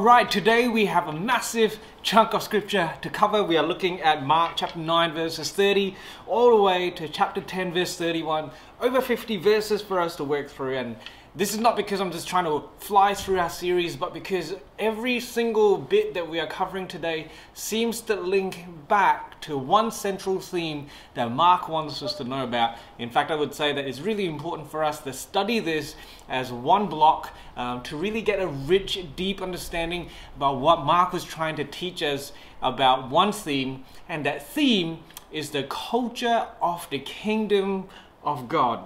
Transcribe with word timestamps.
All 0.00 0.06
right, 0.06 0.30
today 0.30 0.66
we 0.66 0.86
have 0.86 1.08
a 1.08 1.12
massive 1.12 1.78
chunk 2.02 2.32
of 2.32 2.42
scripture 2.42 2.94
to 3.02 3.10
cover. 3.10 3.44
We 3.44 3.58
are 3.58 3.62
looking 3.62 4.00
at 4.00 4.24
Mark 4.24 4.52
chapter 4.56 4.78
9, 4.78 5.12
verses 5.12 5.50
30, 5.50 5.94
all 6.26 6.56
the 6.56 6.62
way 6.62 6.88
to 6.92 7.06
chapter 7.06 7.42
10, 7.42 7.74
verse 7.74 7.98
31. 7.98 8.50
Over 8.80 9.02
50 9.02 9.36
verses 9.36 9.82
for 9.82 10.00
us 10.00 10.16
to 10.16 10.24
work 10.24 10.48
through. 10.48 10.78
And 10.78 10.96
this 11.36 11.54
is 11.54 11.60
not 11.60 11.76
because 11.76 12.00
I'm 12.00 12.10
just 12.10 12.26
trying 12.26 12.44
to 12.44 12.64
fly 12.78 13.14
through 13.14 13.38
our 13.38 13.50
series, 13.50 13.94
but 13.94 14.12
because 14.12 14.54
every 14.80 15.20
single 15.20 15.78
bit 15.78 16.12
that 16.14 16.28
we 16.28 16.40
are 16.40 16.46
covering 16.46 16.88
today 16.88 17.28
seems 17.54 18.00
to 18.02 18.16
link 18.16 18.64
back 18.88 19.40
to 19.42 19.56
one 19.56 19.92
central 19.92 20.40
theme 20.40 20.88
that 21.14 21.30
Mark 21.30 21.68
wants 21.68 22.02
us 22.02 22.14
to 22.14 22.24
know 22.24 22.42
about. 22.42 22.76
In 22.98 23.10
fact, 23.10 23.30
I 23.30 23.36
would 23.36 23.54
say 23.54 23.72
that 23.72 23.86
it's 23.86 24.00
really 24.00 24.26
important 24.26 24.68
for 24.68 24.82
us 24.82 25.00
to 25.02 25.12
study 25.12 25.60
this 25.60 25.94
as 26.28 26.50
one 26.50 26.88
block 26.88 27.32
um, 27.56 27.80
to 27.84 27.96
really 27.96 28.22
get 28.22 28.40
a 28.40 28.48
rich, 28.48 28.98
deep 29.14 29.40
understanding 29.40 30.08
about 30.36 30.58
what 30.58 30.84
Mark 30.84 31.12
was 31.12 31.22
trying 31.22 31.54
to 31.56 31.64
teach 31.64 32.02
us 32.02 32.32
about 32.60 33.08
one 33.08 33.30
theme, 33.30 33.84
and 34.08 34.26
that 34.26 34.48
theme 34.48 34.98
is 35.30 35.50
the 35.50 35.62
culture 35.62 36.48
of 36.60 36.90
the 36.90 36.98
kingdom 36.98 37.88
of 38.24 38.48
God. 38.48 38.84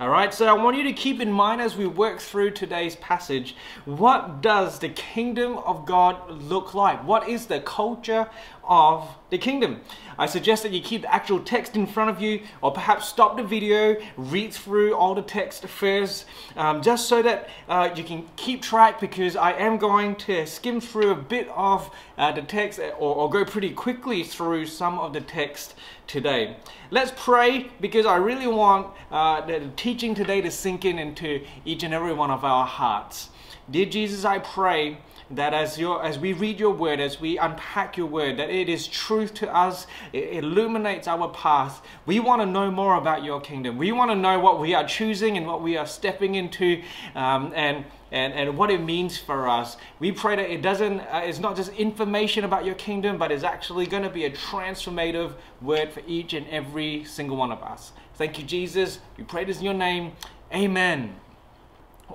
All 0.00 0.08
right, 0.08 0.32
so 0.32 0.46
I 0.46 0.54
want 0.54 0.78
you 0.78 0.84
to 0.84 0.94
keep 0.94 1.20
in 1.20 1.30
mind 1.30 1.60
as 1.60 1.76
we 1.76 1.86
work 1.86 2.20
through 2.20 2.52
today's 2.52 2.96
passage, 2.96 3.54
what 3.84 4.40
does 4.40 4.78
the 4.78 4.88
kingdom 4.88 5.58
of 5.58 5.84
God 5.84 6.30
look 6.30 6.72
like? 6.72 7.04
What 7.06 7.28
is 7.28 7.48
the 7.48 7.60
culture 7.60 8.30
of 8.64 9.08
the 9.30 9.38
kingdom? 9.38 9.80
I 10.18 10.26
suggest 10.26 10.62
that 10.64 10.72
you 10.72 10.82
keep 10.82 11.02
the 11.02 11.12
actual 11.12 11.40
text 11.40 11.76
in 11.76 11.86
front 11.86 12.10
of 12.10 12.20
you, 12.20 12.42
or 12.62 12.72
perhaps 12.72 13.08
stop 13.08 13.36
the 13.36 13.42
video, 13.42 13.96
read 14.16 14.52
through 14.52 14.94
all 14.94 15.14
the 15.14 15.22
text 15.22 15.66
first, 15.66 16.26
um, 16.56 16.82
just 16.82 17.08
so 17.08 17.22
that 17.22 17.48
uh, 17.68 17.90
you 17.94 18.04
can 18.04 18.28
keep 18.36 18.62
track 18.62 19.00
because 19.00 19.34
I 19.34 19.52
am 19.52 19.78
going 19.78 20.16
to 20.16 20.46
skim 20.46 20.80
through 20.80 21.10
a 21.10 21.16
bit 21.16 21.48
of 21.48 21.90
uh, 22.18 22.32
the 22.32 22.42
text 22.42 22.78
or, 22.78 23.14
or 23.14 23.30
go 23.30 23.44
pretty 23.44 23.70
quickly 23.70 24.22
through 24.22 24.66
some 24.66 24.98
of 24.98 25.12
the 25.12 25.20
text 25.20 25.74
today. 26.06 26.56
Let's 26.90 27.12
pray 27.16 27.70
because 27.80 28.04
I 28.04 28.16
really 28.16 28.48
want 28.48 28.88
uh, 29.10 29.46
the 29.46 29.70
teaching 29.76 30.14
today 30.14 30.40
to 30.40 30.50
sink 30.50 30.84
in 30.84 30.98
into 30.98 31.44
each 31.64 31.82
and 31.82 31.94
every 31.94 32.12
one 32.12 32.30
of 32.30 32.44
our 32.44 32.66
hearts. 32.66 33.30
Dear 33.70 33.86
Jesus, 33.86 34.24
I 34.24 34.40
pray 34.40 34.98
that 35.30 35.54
as 35.54 35.78
your 35.78 36.04
as 36.04 36.18
we 36.18 36.32
read 36.32 36.58
your 36.58 36.72
word 36.72 37.00
as 37.00 37.20
we 37.20 37.38
unpack 37.38 37.96
your 37.96 38.06
word 38.06 38.36
that 38.36 38.50
it 38.50 38.68
is 38.68 38.88
truth 38.88 39.32
to 39.32 39.54
us 39.54 39.86
it 40.12 40.44
illuminates 40.44 41.06
our 41.06 41.28
path 41.28 41.80
we 42.06 42.18
want 42.18 42.42
to 42.42 42.46
know 42.46 42.70
more 42.70 42.96
about 42.96 43.22
your 43.22 43.40
kingdom 43.40 43.78
we 43.78 43.92
want 43.92 44.10
to 44.10 44.16
know 44.16 44.38
what 44.40 44.60
we 44.60 44.74
are 44.74 44.86
choosing 44.86 45.36
and 45.36 45.46
what 45.46 45.62
we 45.62 45.76
are 45.76 45.86
stepping 45.86 46.34
into 46.34 46.82
um, 47.14 47.52
and 47.54 47.84
and, 48.12 48.32
and 48.32 48.56
what 48.56 48.70
it 48.70 48.80
means 48.80 49.18
for 49.18 49.48
us. 49.48 49.76
We 49.98 50.12
pray 50.12 50.36
that 50.36 50.50
it 50.50 50.62
doesn't, 50.62 51.00
uh, 51.00 51.22
it's 51.24 51.38
not 51.38 51.56
just 51.56 51.72
information 51.74 52.44
about 52.44 52.64
your 52.64 52.74
kingdom, 52.74 53.18
but 53.18 53.30
it's 53.30 53.44
actually 53.44 53.86
going 53.86 54.02
to 54.02 54.10
be 54.10 54.24
a 54.24 54.30
transformative 54.30 55.34
word 55.62 55.92
for 55.92 56.02
each 56.06 56.32
and 56.32 56.46
every 56.48 57.04
single 57.04 57.36
one 57.36 57.52
of 57.52 57.62
us. 57.62 57.92
Thank 58.14 58.38
you, 58.38 58.44
Jesus. 58.44 58.98
We 59.16 59.24
pray 59.24 59.44
this 59.44 59.58
in 59.58 59.64
your 59.64 59.74
name. 59.74 60.12
Amen. 60.52 61.14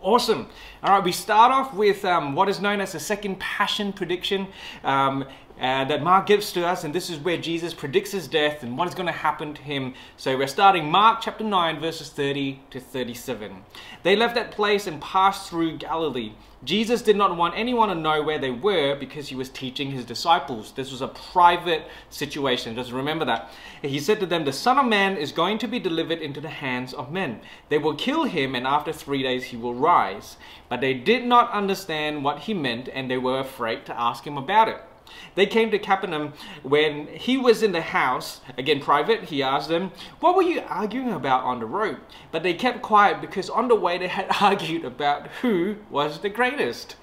Awesome. 0.01 0.47
All 0.83 0.95
right, 0.95 1.03
we 1.03 1.11
start 1.11 1.51
off 1.51 1.73
with 1.73 2.03
um, 2.05 2.35
what 2.35 2.49
is 2.49 2.59
known 2.59 2.81
as 2.81 2.91
the 2.91 2.99
second 2.99 3.39
passion 3.39 3.93
prediction. 3.93 4.47
Um, 4.83 5.25
uh, 5.59 5.85
that 5.85 6.03
Mark 6.03 6.25
gives 6.25 6.51
to 6.51 6.65
us, 6.65 6.83
and 6.83 6.93
this 6.93 7.09
is 7.09 7.17
where 7.19 7.37
Jesus 7.37 7.73
predicts 7.73 8.11
his 8.11 8.27
death 8.27 8.61
and 8.61 8.77
what 8.77 8.87
is 8.87 8.95
going 8.95 9.05
to 9.05 9.11
happen 9.11 9.53
to 9.53 9.61
him. 9.61 9.93
So 10.17 10.37
we're 10.37 10.47
starting 10.47 10.91
Mark 10.91 11.21
chapter 11.21 11.43
9, 11.43 11.79
verses 11.79 12.09
30 12.09 12.59
to 12.71 12.79
37. 12.79 13.63
They 14.03 14.15
left 14.15 14.35
that 14.35 14.51
place 14.51 14.85
and 14.85 15.01
passed 15.01 15.49
through 15.49 15.77
Galilee. 15.77 16.33
Jesus 16.65 17.01
did 17.03 17.15
not 17.15 17.37
want 17.37 17.53
anyone 17.55 17.89
to 17.89 17.95
know 17.95 18.23
where 18.23 18.39
they 18.39 18.49
were 18.49 18.95
because 18.95 19.27
he 19.27 19.35
was 19.35 19.49
teaching 19.49 19.91
his 19.91 20.03
disciples. 20.03 20.71
This 20.71 20.91
was 20.91 21.01
a 21.01 21.07
private 21.07 21.85
situation. 22.09 22.75
Just 22.75 22.91
remember 22.91 23.23
that. 23.25 23.51
He 23.81 23.99
said 23.99 24.19
to 24.19 24.25
them, 24.25 24.45
The 24.45 24.51
Son 24.51 24.79
of 24.79 24.85
Man 24.87 25.15
is 25.15 25.31
going 25.31 25.59
to 25.59 25.67
be 25.67 25.79
delivered 25.79 26.19
into 26.19 26.41
the 26.41 26.49
hands 26.49 26.93
of 26.93 27.11
men. 27.11 27.41
They 27.69 27.77
will 27.77 27.93
kill 27.93 28.23
him, 28.23 28.55
and 28.55 28.65
after 28.65 28.91
three 28.91 29.21
days 29.21 29.45
he 29.45 29.57
will 29.57 29.75
rise. 29.75 30.37
But 30.67 30.81
they 30.81 30.95
did 30.95 31.23
not 31.23 31.51
understand 31.51 32.23
what 32.23 32.39
he 32.39 32.53
meant, 32.53 32.89
and 32.91 33.09
they 33.09 33.17
were 33.17 33.39
afraid 33.39 33.85
to 33.85 33.99
ask 33.99 34.25
him 34.25 34.37
about 34.37 34.67
it. 34.67 34.81
They 35.35 35.45
came 35.45 35.71
to 35.71 35.79
Capernaum 35.79 36.33
when 36.63 37.07
he 37.07 37.37
was 37.37 37.61
in 37.63 37.71
the 37.71 37.81
house, 37.81 38.41
again 38.57 38.79
private. 38.79 39.25
He 39.25 39.43
asked 39.43 39.69
them, 39.69 39.91
What 40.19 40.35
were 40.35 40.43
you 40.43 40.61
arguing 40.67 41.11
about 41.11 41.43
on 41.43 41.59
the 41.59 41.65
road? 41.65 41.97
But 42.31 42.43
they 42.43 42.53
kept 42.53 42.81
quiet 42.81 43.21
because 43.21 43.49
on 43.49 43.67
the 43.67 43.75
way 43.75 43.97
they 43.97 44.07
had 44.07 44.27
argued 44.41 44.85
about 44.85 45.27
who 45.41 45.77
was 45.89 46.19
the 46.19 46.29
greatest. 46.29 46.95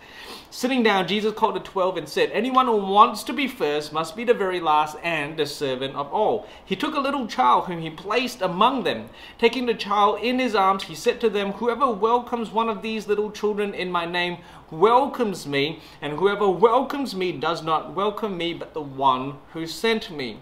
Sitting 0.54 0.82
down, 0.82 1.08
Jesus 1.08 1.32
called 1.32 1.56
the 1.56 1.60
twelve 1.60 1.96
and 1.96 2.06
said, 2.06 2.30
Anyone 2.30 2.66
who 2.66 2.76
wants 2.76 3.22
to 3.22 3.32
be 3.32 3.48
first 3.48 3.91
must 3.91 4.14
be 4.14 4.22
the 4.22 4.34
very 4.34 4.60
last 4.60 4.98
and 5.02 5.34
the 5.34 5.46
servant 5.46 5.96
of 5.96 6.12
all. 6.12 6.46
He 6.62 6.76
took 6.76 6.94
a 6.94 7.00
little 7.00 7.26
child 7.26 7.64
whom 7.64 7.80
he 7.80 7.88
placed 7.88 8.42
among 8.42 8.84
them. 8.84 9.08
Taking 9.38 9.64
the 9.64 9.72
child 9.72 10.20
in 10.20 10.38
his 10.38 10.54
arms, 10.54 10.84
he 10.84 10.94
said 10.94 11.22
to 11.22 11.30
them, 11.30 11.52
Whoever 11.52 11.91
welcomes 11.91 12.50
one 12.50 12.68
of 12.68 12.82
these 12.82 13.08
little 13.08 13.30
children 13.30 13.72
in 13.72 13.91
my 13.91 14.04
name 14.04 14.38
welcomes 14.72 15.47
me, 15.47 15.81
and 16.00 16.15
whoever 16.15 16.49
welcomes 16.49 17.15
me 17.15 17.31
does 17.31 17.62
not 17.62 17.94
welcome 17.94 18.37
me, 18.37 18.55
but 18.55 18.75
the 18.75 18.81
one 18.81 19.37
who 19.53 19.66
sent 19.66 20.10
me. 20.10 20.41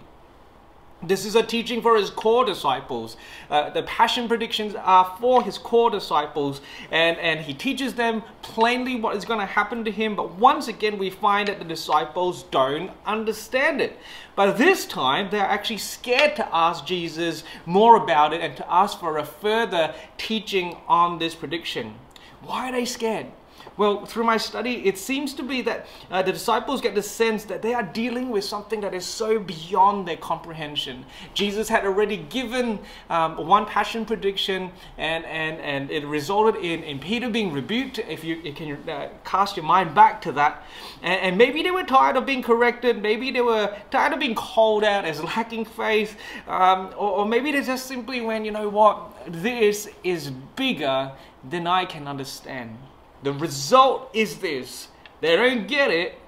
This 1.03 1.25
is 1.25 1.35
a 1.35 1.43
teaching 1.43 1.81
for 1.81 1.97
his 1.97 2.11
core 2.11 2.45
disciples. 2.45 3.17
Uh, 3.49 3.71
the 3.71 3.83
passion 3.85 4.29
predictions 4.29 4.75
are 4.75 5.17
for 5.19 5.43
his 5.43 5.57
core 5.57 5.89
disciples, 5.89 6.61
and, 6.91 7.17
and 7.17 7.41
he 7.41 7.55
teaches 7.55 7.95
them 7.95 8.23
plainly 8.43 8.97
what 8.97 9.17
is 9.17 9.25
going 9.25 9.41
to 9.41 9.47
happen 9.47 9.83
to 9.85 9.91
him. 9.91 10.15
But 10.15 10.33
once 10.33 10.69
again, 10.69 10.99
we 10.99 11.09
find 11.09 11.49
that 11.49 11.59
the 11.59 11.65
disciples 11.65 12.43
don't 12.45 12.91
understand 13.07 13.81
it. 13.81 13.99
But 14.37 14.59
this 14.59 14.85
time, 14.85 15.31
they're 15.31 15.41
actually 15.41 15.79
scared 15.79 16.37
to 16.37 16.55
ask 16.55 16.85
Jesus 16.85 17.45
more 17.65 17.97
about 17.97 18.35
it 18.35 18.43
and 18.43 18.55
to 18.59 18.71
ask 18.71 19.01
for 19.01 19.17
a 19.17 19.25
further 19.25 19.95
teaching 20.19 20.77
on 20.87 21.19
this 21.19 21.35
prediction. 21.35 21.95
Why 22.43 22.69
are 22.69 22.73
they 22.73 22.85
scared? 22.85 23.29
Well, 23.76 24.04
through 24.04 24.25
my 24.25 24.36
study, 24.36 24.86
it 24.86 24.98
seems 24.98 25.32
to 25.34 25.42
be 25.42 25.62
that 25.62 25.86
uh, 26.10 26.22
the 26.22 26.32
disciples 26.32 26.81
get 26.81 26.94
the 26.94 27.03
sense 27.03 27.44
that 27.44 27.62
they 27.62 27.72
are 27.72 27.82
dealing 27.82 28.28
with 28.31 28.44
something 28.44 28.81
that 28.82 28.94
is 28.94 29.06
so 29.06 29.38
beyond 29.38 30.06
their 30.06 30.16
comprehension. 30.16 31.06
Jesus 31.34 31.69
had 31.69 31.86
already 31.86 32.19
given 32.19 32.78
um, 33.08 33.47
one 33.47 33.66
passion 33.66 34.04
prediction, 34.04 34.70
and, 34.98 35.25
and, 35.25 35.60
and 35.60 35.91
it 35.91 36.06
resulted 36.06 36.56
in, 36.62 36.82
in 36.82 36.98
Peter 36.98 37.31
being 37.31 37.53
rebuked. 37.53 37.98
If 38.00 38.22
you, 38.25 38.36
you 38.36 38.53
can 38.53 38.88
uh, 38.88 39.08
cast 39.25 39.56
your 39.56 39.64
mind 39.64 39.94
back 39.94 40.20
to 40.22 40.32
that, 40.32 40.64
and, 41.02 41.20
and 41.20 41.38
maybe 41.38 41.62
they 41.62 41.70
were 41.70 41.84
tired 41.84 42.16
of 42.16 42.26
being 42.26 42.42
corrected, 42.42 43.00
maybe 43.00 43.31
they 43.31 43.41
were 43.41 43.75
tired 43.91 44.12
of 44.12 44.19
being 44.19 44.34
called 44.34 44.84
out 44.84 45.04
as 45.04 45.22
lacking 45.22 45.64
faith, 45.64 46.16
um, 46.48 46.88
or, 46.97 47.10
or 47.20 47.26
maybe 47.26 47.52
they 47.52 47.62
just 47.62 47.87
simply 47.87 48.20
went, 48.20 48.44
you 48.44 48.50
know 48.50 48.69
what, 48.69 49.12
this 49.26 49.88
is 50.04 50.31
bigger 50.56 51.12
than 51.48 51.66
I 51.66 51.84
can 51.84 52.06
understand. 52.06 52.76
The 53.22 53.32
result 53.32 54.10
is 54.14 54.38
this 54.38 54.88
they 55.20 55.36
don't 55.36 55.69
get 55.69 55.91
it, 55.91 56.19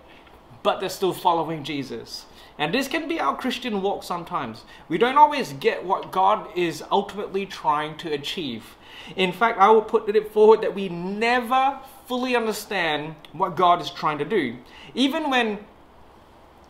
but 0.62 0.80
they're 0.80 0.88
still 0.88 1.14
following 1.14 1.64
Jesus. 1.64 2.26
And 2.58 2.72
this 2.72 2.86
can 2.86 3.08
be 3.08 3.18
our 3.18 3.36
Christian 3.36 3.80
walk 3.80 4.04
sometimes. 4.04 4.64
We 4.88 4.98
don't 4.98 5.16
always 5.16 5.54
get 5.54 5.84
what 5.84 6.12
God 6.12 6.46
is 6.56 6.84
ultimately 6.90 7.46
trying 7.46 7.96
to 7.98 8.12
achieve. 8.12 8.76
In 9.16 9.32
fact, 9.32 9.58
I 9.58 9.70
will 9.70 9.82
put 9.82 10.08
it 10.14 10.32
forward 10.32 10.60
that 10.60 10.74
we 10.74 10.88
never 10.88 11.80
fully 12.06 12.36
understand 12.36 13.16
what 13.32 13.56
God 13.56 13.80
is 13.80 13.90
trying 13.90 14.18
to 14.18 14.24
do. 14.24 14.58
Even 14.94 15.30
when 15.30 15.58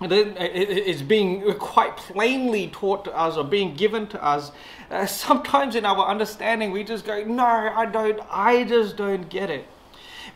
it's 0.01 1.03
being 1.03 1.53
quite 1.59 1.97
plainly 1.97 2.69
taught 2.69 3.05
to 3.05 3.17
us 3.17 3.37
or 3.37 3.45
being 3.45 3.75
given 3.75 4.07
to 4.09 4.25
us, 4.25 4.53
uh, 4.91 5.07
sometimes 5.07 5.75
in 5.75 5.85
our 5.85 6.07
understanding 6.07 6.71
we 6.71 6.85
just 6.85 7.05
go, 7.05 7.25
no, 7.25 7.45
I 7.45 7.87
don't, 7.87 8.21
I 8.31 8.65
just 8.65 8.97
don't 8.97 9.29
get 9.29 9.51
it. 9.51 9.67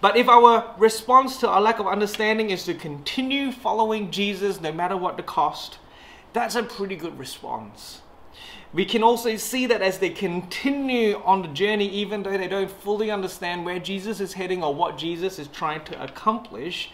But 0.00 0.16
if 0.16 0.28
our 0.28 0.74
response 0.78 1.38
to 1.38 1.48
our 1.48 1.60
lack 1.60 1.78
of 1.78 1.86
understanding 1.86 2.50
is 2.50 2.64
to 2.64 2.74
continue 2.74 3.52
following 3.52 4.10
Jesus 4.10 4.60
no 4.60 4.72
matter 4.72 4.96
what 4.96 5.16
the 5.16 5.22
cost, 5.22 5.78
that's 6.32 6.54
a 6.54 6.62
pretty 6.62 6.96
good 6.96 7.18
response. 7.18 8.02
We 8.72 8.84
can 8.84 9.02
also 9.02 9.36
see 9.36 9.66
that 9.66 9.80
as 9.80 9.98
they 9.98 10.10
continue 10.10 11.22
on 11.24 11.42
the 11.42 11.48
journey, 11.48 11.88
even 11.88 12.22
though 12.22 12.36
they 12.36 12.48
don't 12.48 12.70
fully 12.70 13.10
understand 13.10 13.64
where 13.64 13.78
Jesus 13.78 14.20
is 14.20 14.34
heading 14.34 14.62
or 14.62 14.74
what 14.74 14.98
Jesus 14.98 15.38
is 15.38 15.48
trying 15.48 15.84
to 15.84 16.02
accomplish, 16.02 16.90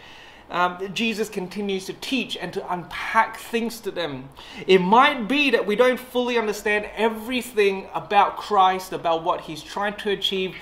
um, 0.52 0.93
Jesus 0.93 1.31
continues 1.31 1.87
to 1.87 1.94
teach 1.94 2.37
and 2.37 2.52
to 2.52 2.72
unpack 2.72 3.38
things 3.38 3.81
to 3.81 3.90
them. 3.90 4.28
It 4.66 4.81
might 4.81 5.26
be 5.26 5.50
that 5.50 5.66
we 5.66 5.76
don't 5.76 5.99
fully 5.99 6.37
understand 6.37 6.88
everything 6.94 7.88
about 7.94 8.37
Christ, 8.37 8.93
about 8.93 9.25
what 9.25 9.40
he's 9.40 9.62
trying 9.62 9.94
to 9.96 10.10
achieve, 10.10 10.54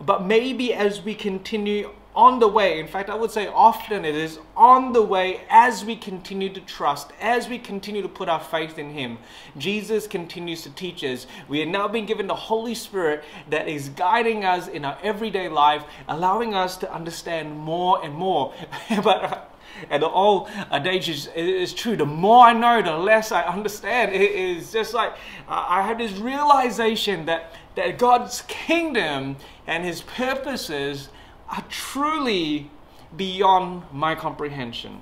but 0.00 0.26
maybe 0.26 0.74
as 0.74 1.02
we 1.02 1.14
continue 1.14 1.90
on 2.14 2.38
the 2.38 2.48
way. 2.48 2.80
In 2.80 2.86
fact, 2.86 3.08
I 3.08 3.14
would 3.14 3.30
say 3.30 3.46
often 3.46 4.04
it 4.04 4.14
is 4.14 4.38
on 4.56 4.92
the 4.92 5.02
way 5.02 5.42
as 5.48 5.84
we 5.84 5.96
continue 5.96 6.52
to 6.52 6.60
trust, 6.60 7.12
as 7.20 7.48
we 7.48 7.58
continue 7.58 8.02
to 8.02 8.08
put 8.08 8.28
our 8.28 8.40
faith 8.40 8.78
in 8.78 8.90
Him. 8.90 9.18
Jesus 9.56 10.06
continues 10.06 10.62
to 10.62 10.70
teach 10.70 11.04
us. 11.04 11.26
We 11.48 11.62
are 11.62 11.66
now 11.66 11.88
being 11.88 12.06
given 12.06 12.26
the 12.26 12.34
Holy 12.34 12.74
Spirit 12.74 13.22
that 13.48 13.68
is 13.68 13.90
guiding 13.90 14.44
us 14.44 14.68
in 14.68 14.84
our 14.84 14.98
everyday 15.02 15.48
life, 15.48 15.84
allowing 16.08 16.54
us 16.54 16.76
to 16.78 16.92
understand 16.92 17.56
more 17.56 18.04
and 18.04 18.14
more. 18.14 18.52
but 19.04 19.24
uh, 19.24 19.40
and 19.88 20.02
the 20.02 20.08
old 20.08 20.48
adage 20.70 21.08
is, 21.08 21.28
is 21.28 21.72
true. 21.72 21.96
The 21.96 22.04
more 22.04 22.46
I 22.46 22.52
know, 22.52 22.82
the 22.82 22.96
less 22.96 23.32
I 23.32 23.42
understand. 23.42 24.12
It 24.12 24.32
is 24.32 24.72
just 24.72 24.92
like 24.92 25.14
I 25.48 25.82
have 25.82 25.98
this 25.98 26.12
realization 26.12 27.26
that, 27.26 27.54
that 27.76 27.98
God's 27.98 28.42
kingdom 28.42 29.36
and 29.66 29.84
his 29.84 30.02
purposes 30.02 31.08
are 31.50 31.64
truly 31.68 32.70
beyond 33.16 33.82
my 33.92 34.14
comprehension. 34.14 35.00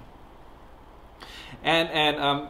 And, 1.62 1.88
and 1.90 2.16
um, 2.16 2.48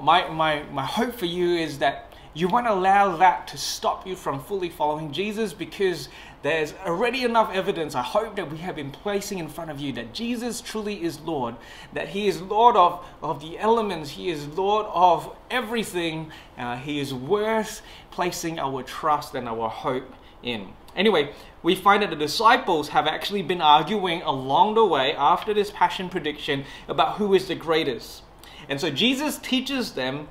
my, 0.00 0.28
my, 0.28 0.62
my 0.64 0.84
hope 0.84 1.14
for 1.14 1.26
you 1.26 1.56
is 1.56 1.78
that 1.78 2.14
you 2.36 2.48
won't 2.48 2.66
allow 2.66 3.16
that 3.16 3.46
to 3.48 3.56
stop 3.56 4.06
you 4.06 4.16
from 4.16 4.42
fully 4.42 4.68
following 4.68 5.12
Jesus 5.12 5.52
because 5.52 6.08
there's 6.42 6.74
already 6.84 7.22
enough 7.22 7.54
evidence, 7.54 7.94
I 7.94 8.02
hope, 8.02 8.34
that 8.36 8.50
we 8.50 8.58
have 8.58 8.74
been 8.74 8.90
placing 8.90 9.38
in 9.38 9.48
front 9.48 9.70
of 9.70 9.78
you 9.78 9.92
that 9.92 10.12
Jesus 10.12 10.60
truly 10.60 11.02
is 11.02 11.20
Lord, 11.20 11.54
that 11.92 12.08
He 12.08 12.26
is 12.26 12.42
Lord 12.42 12.76
of, 12.76 13.06
of 13.22 13.40
the 13.40 13.56
elements, 13.58 14.10
He 14.10 14.30
is 14.30 14.48
Lord 14.48 14.86
of 14.92 15.34
everything. 15.48 16.32
Uh, 16.58 16.76
he 16.76 16.98
is 16.98 17.14
worth 17.14 17.82
placing 18.10 18.58
our 18.58 18.82
trust 18.82 19.34
and 19.34 19.48
our 19.48 19.68
hope 19.68 20.12
in. 20.42 20.68
Anyway, 20.96 21.32
we 21.62 21.74
find 21.74 22.02
that 22.02 22.10
the 22.10 22.16
disciples 22.16 22.90
have 22.90 23.06
actually 23.06 23.42
been 23.42 23.60
arguing 23.60 24.22
along 24.22 24.74
the 24.74 24.84
way 24.84 25.14
after 25.14 25.52
this 25.52 25.70
passion 25.70 26.08
prediction 26.08 26.64
about 26.88 27.16
who 27.16 27.34
is 27.34 27.48
the 27.48 27.54
greatest. 27.54 28.22
And 28.68 28.80
so 28.80 28.90
Jesus 28.90 29.38
teaches 29.38 29.92
them 29.92 30.28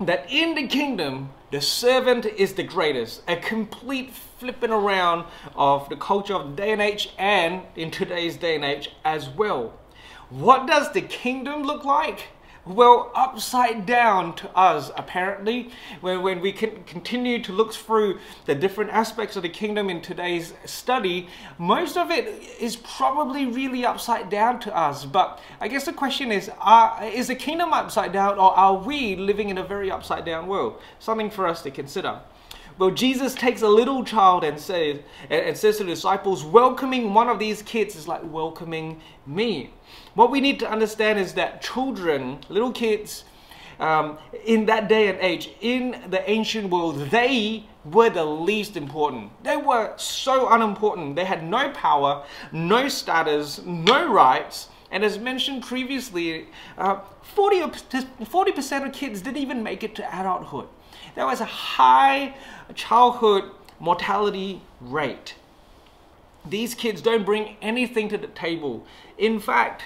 that 0.00 0.30
in 0.30 0.54
the 0.54 0.66
kingdom, 0.66 1.30
the 1.50 1.60
servant 1.60 2.24
is 2.24 2.54
the 2.54 2.62
greatest. 2.62 3.22
A 3.28 3.36
complete 3.36 4.12
flipping 4.12 4.70
around 4.70 5.26
of 5.54 5.88
the 5.88 5.96
culture 5.96 6.34
of 6.34 6.50
the 6.50 6.56
day 6.56 6.72
and 6.72 6.80
age 6.80 7.10
and 7.18 7.62
in 7.76 7.90
today's 7.90 8.36
day 8.36 8.54
and 8.54 8.64
age 8.64 8.90
as 9.04 9.28
well. 9.28 9.74
What 10.30 10.66
does 10.66 10.92
the 10.92 11.02
kingdom 11.02 11.64
look 11.64 11.84
like? 11.84 12.28
Well 12.66 13.10
upside 13.14 13.86
down 13.86 14.34
to 14.34 14.48
us 14.56 14.90
apparently 14.96 15.70
when, 16.00 16.22
when 16.22 16.40
we 16.40 16.52
can 16.52 16.82
continue 16.84 17.42
to 17.42 17.52
look 17.52 17.72
through 17.72 18.18
the 18.44 18.54
different 18.54 18.90
aspects 18.90 19.36
of 19.36 19.42
the 19.42 19.48
kingdom 19.48 19.88
in 19.88 20.00
today's 20.00 20.52
study 20.66 21.28
most 21.58 21.96
of 21.96 22.10
it 22.10 22.26
is 22.60 22.76
probably 22.76 23.46
really 23.46 23.84
upside 23.84 24.28
down 24.30 24.60
to 24.60 24.76
us. 24.76 25.04
But 25.04 25.40
i 25.60 25.68
guess 25.68 25.84
the 25.84 25.92
question 25.92 26.30
is 26.30 26.50
are, 26.60 27.02
is 27.04 27.28
the 27.28 27.34
kingdom 27.34 27.72
upside 27.72 28.12
down 28.12 28.38
or 28.38 28.56
are 28.56 28.74
we 28.74 29.16
living 29.16 29.48
in 29.48 29.58
a 29.58 29.64
very 29.64 29.90
upside 29.90 30.24
down 30.24 30.46
world? 30.46 30.80
Something 30.98 31.30
for 31.30 31.46
us 31.46 31.62
to 31.62 31.70
consider. 31.70 32.20
Well, 32.80 32.90
Jesus 32.90 33.34
takes 33.34 33.60
a 33.60 33.68
little 33.68 34.04
child 34.04 34.42
and 34.42 34.58
says, 34.58 35.00
and 35.28 35.54
says 35.54 35.76
to 35.76 35.84
the 35.84 35.90
disciples, 35.90 36.44
welcoming 36.44 37.12
one 37.12 37.28
of 37.28 37.38
these 37.38 37.60
kids 37.60 37.94
is 37.94 38.08
like 38.08 38.22
welcoming 38.24 39.02
me. 39.26 39.74
What 40.20 40.30
we 40.30 40.42
need 40.42 40.58
to 40.58 40.70
understand 40.70 41.18
is 41.18 41.32
that 41.32 41.62
children, 41.62 42.40
little 42.50 42.72
kids, 42.72 43.24
um, 43.78 44.18
in 44.44 44.66
that 44.66 44.86
day 44.86 45.08
and 45.08 45.18
age, 45.18 45.48
in 45.62 45.98
the 46.10 46.28
ancient 46.28 46.68
world, 46.68 47.08
they 47.08 47.64
were 47.86 48.10
the 48.10 48.26
least 48.26 48.76
important. 48.76 49.30
They 49.42 49.56
were 49.56 49.94
so 49.96 50.52
unimportant. 50.52 51.16
They 51.16 51.24
had 51.24 51.42
no 51.42 51.70
power, 51.70 52.22
no 52.52 52.86
status, 52.88 53.62
no 53.64 54.12
rights. 54.12 54.68
And 54.90 55.02
as 55.04 55.18
mentioned 55.18 55.62
previously, 55.62 56.48
uh, 56.76 57.00
40, 57.22 57.60
40% 57.62 58.86
of 58.86 58.92
kids 58.92 59.22
didn't 59.22 59.38
even 59.38 59.62
make 59.62 59.82
it 59.82 59.94
to 59.94 60.20
adulthood 60.20 60.68
there 61.14 61.24
was 61.24 61.40
a 61.40 61.46
high 61.46 62.34
childhood 62.74 63.44
mortality 63.78 64.60
rate. 64.82 65.34
These 66.46 66.74
kids 66.74 67.00
don't 67.00 67.24
bring 67.24 67.56
anything 67.62 68.10
to 68.10 68.18
the 68.18 68.26
table. 68.26 68.84
In 69.16 69.40
fact, 69.40 69.84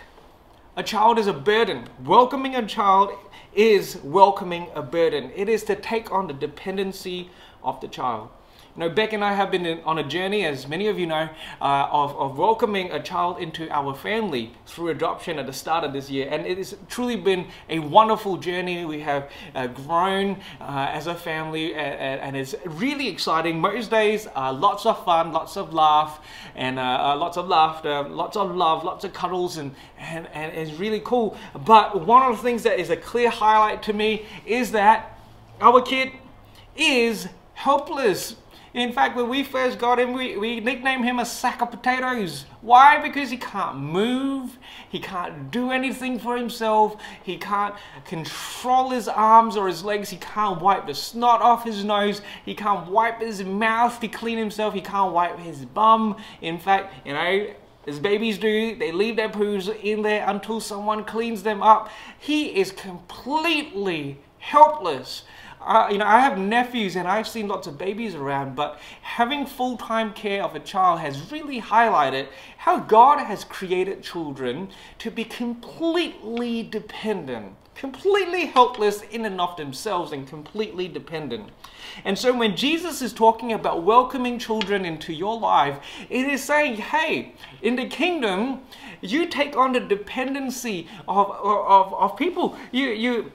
a 0.76 0.82
child 0.82 1.18
is 1.18 1.26
a 1.26 1.32
burden. 1.32 1.88
Welcoming 2.04 2.56
a 2.56 2.66
child 2.66 3.12
is 3.54 3.98
welcoming 4.02 4.68
a 4.74 4.82
burden. 4.82 5.30
It 5.36 5.48
is 5.48 5.62
to 5.64 5.76
take 5.76 6.10
on 6.10 6.26
the 6.26 6.32
dependency 6.32 7.30
of 7.62 7.80
the 7.80 7.88
child. 7.88 8.30
You 8.76 8.80
know, 8.80 8.90
Beck 8.90 9.12
and 9.12 9.24
I 9.24 9.34
have 9.34 9.52
been 9.52 9.64
in, 9.66 9.80
on 9.84 9.98
a 9.98 10.02
journey, 10.02 10.44
as 10.44 10.66
many 10.66 10.88
of 10.88 10.98
you 10.98 11.06
know, 11.06 11.28
uh, 11.60 11.88
of, 11.92 12.16
of 12.16 12.36
welcoming 12.36 12.90
a 12.90 13.00
child 13.00 13.38
into 13.38 13.70
our 13.70 13.94
family 13.94 14.52
through 14.66 14.88
adoption 14.88 15.38
at 15.38 15.46
the 15.46 15.52
start 15.52 15.84
of 15.84 15.92
this 15.92 16.10
year. 16.10 16.26
And 16.28 16.44
it 16.44 16.58
has 16.58 16.74
truly 16.88 17.14
been 17.14 17.46
a 17.68 17.78
wonderful 17.78 18.36
journey. 18.36 18.84
We 18.84 18.98
have 19.02 19.30
uh, 19.54 19.68
grown 19.68 20.40
uh, 20.60 20.88
as 20.90 21.06
a 21.06 21.14
family, 21.14 21.72
and, 21.72 22.20
and, 22.20 22.36
it's 22.36 22.56
really 22.64 23.06
exciting. 23.06 23.60
Most 23.60 23.92
days, 23.92 24.26
lots 24.34 24.86
of 24.86 25.04
fun, 25.04 25.30
lots 25.30 25.56
of 25.56 25.72
laugh, 25.72 26.18
and 26.56 26.80
uh, 26.80 26.82
uh, 26.82 27.16
lots 27.16 27.36
of 27.36 27.46
laughter, 27.46 28.02
lots 28.08 28.36
of 28.36 28.56
love, 28.56 28.82
lots 28.82 29.04
of 29.04 29.12
cuddles, 29.12 29.56
and, 29.56 29.72
and, 29.98 30.26
and 30.34 30.52
it's 30.52 30.76
really 30.80 31.00
cool. 31.04 31.36
But 31.64 32.04
one 32.04 32.28
of 32.28 32.38
the 32.38 32.42
things 32.42 32.64
that 32.64 32.80
is 32.80 32.90
a 32.90 32.96
clear 32.96 33.30
highlight 33.30 33.84
to 33.84 33.92
me 33.92 34.26
is 34.44 34.72
that 34.72 35.16
our 35.60 35.80
kid 35.80 36.10
is 36.74 37.28
helpless 37.52 38.34
in 38.74 38.92
fact, 38.92 39.14
when 39.14 39.28
we 39.28 39.44
first 39.44 39.78
got 39.78 40.00
him, 40.00 40.12
we, 40.14 40.36
we 40.36 40.58
nicknamed 40.58 41.04
him 41.04 41.20
a 41.20 41.24
sack 41.24 41.62
of 41.62 41.70
potatoes. 41.70 42.44
Why? 42.60 43.00
Because 43.00 43.30
he 43.30 43.36
can't 43.36 43.76
move, 43.78 44.58
he 44.88 44.98
can't 44.98 45.52
do 45.52 45.70
anything 45.70 46.18
for 46.18 46.36
himself, 46.36 46.96
he 47.22 47.36
can't 47.36 47.76
control 48.04 48.90
his 48.90 49.06
arms 49.06 49.56
or 49.56 49.68
his 49.68 49.84
legs, 49.84 50.10
he 50.10 50.16
can't 50.16 50.60
wipe 50.60 50.88
the 50.88 50.94
snot 50.94 51.40
off 51.40 51.62
his 51.62 51.84
nose, 51.84 52.20
he 52.44 52.52
can't 52.52 52.90
wipe 52.90 53.20
his 53.20 53.44
mouth 53.44 54.00
to 54.00 54.08
clean 54.08 54.38
himself, 54.38 54.74
he 54.74 54.80
can't 54.80 55.12
wipe 55.12 55.38
his 55.38 55.64
bum. 55.64 56.16
In 56.40 56.58
fact, 56.58 56.92
you 57.06 57.12
know, 57.12 57.54
as 57.86 58.00
babies 58.00 58.38
do, 58.38 58.74
they 58.74 58.90
leave 58.90 59.14
their 59.14 59.28
poos 59.28 59.68
in 59.84 60.02
there 60.02 60.28
until 60.28 60.58
someone 60.58 61.04
cleans 61.04 61.44
them 61.44 61.62
up. 61.62 61.90
He 62.18 62.58
is 62.58 62.72
completely 62.72 64.18
helpless 64.38 65.22
you 65.90 65.98
know, 65.98 66.06
I 66.06 66.20
have 66.20 66.38
nephews 66.38 66.96
and 66.96 67.08
I've 67.08 67.26
seen 67.26 67.48
lots 67.48 67.66
of 67.66 67.78
babies 67.78 68.14
around, 68.14 68.54
but 68.54 68.78
having 69.02 69.46
full 69.46 69.76
time 69.76 70.12
care 70.12 70.42
of 70.42 70.54
a 70.54 70.60
child 70.60 71.00
has 71.00 71.32
really 71.32 71.60
highlighted 71.60 72.28
how 72.58 72.80
God 72.80 73.18
has 73.18 73.44
created 73.44 74.02
children 74.02 74.68
to 74.98 75.10
be 75.10 75.24
completely 75.24 76.62
dependent, 76.62 77.54
completely 77.74 78.46
helpless 78.46 79.02
in 79.02 79.24
and 79.24 79.40
of 79.40 79.56
themselves, 79.56 80.12
and 80.12 80.26
completely 80.26 80.86
dependent. 80.86 81.50
And 82.04 82.18
so, 82.18 82.36
when 82.36 82.56
Jesus 82.56 83.00
is 83.00 83.12
talking 83.12 83.52
about 83.52 83.84
welcoming 83.84 84.38
children 84.38 84.84
into 84.84 85.12
your 85.12 85.38
life, 85.38 85.78
it 86.10 86.26
is 86.26 86.42
saying, 86.42 86.76
hey, 86.76 87.32
in 87.62 87.76
the 87.76 87.86
kingdom, 87.86 88.62
you 89.00 89.26
take 89.26 89.56
on 89.56 89.72
the 89.72 89.80
dependency 89.80 90.88
of, 91.08 91.30
of, 91.30 91.94
of 91.94 92.16
people. 92.16 92.56
You, 92.72 92.88
you, 92.88 93.32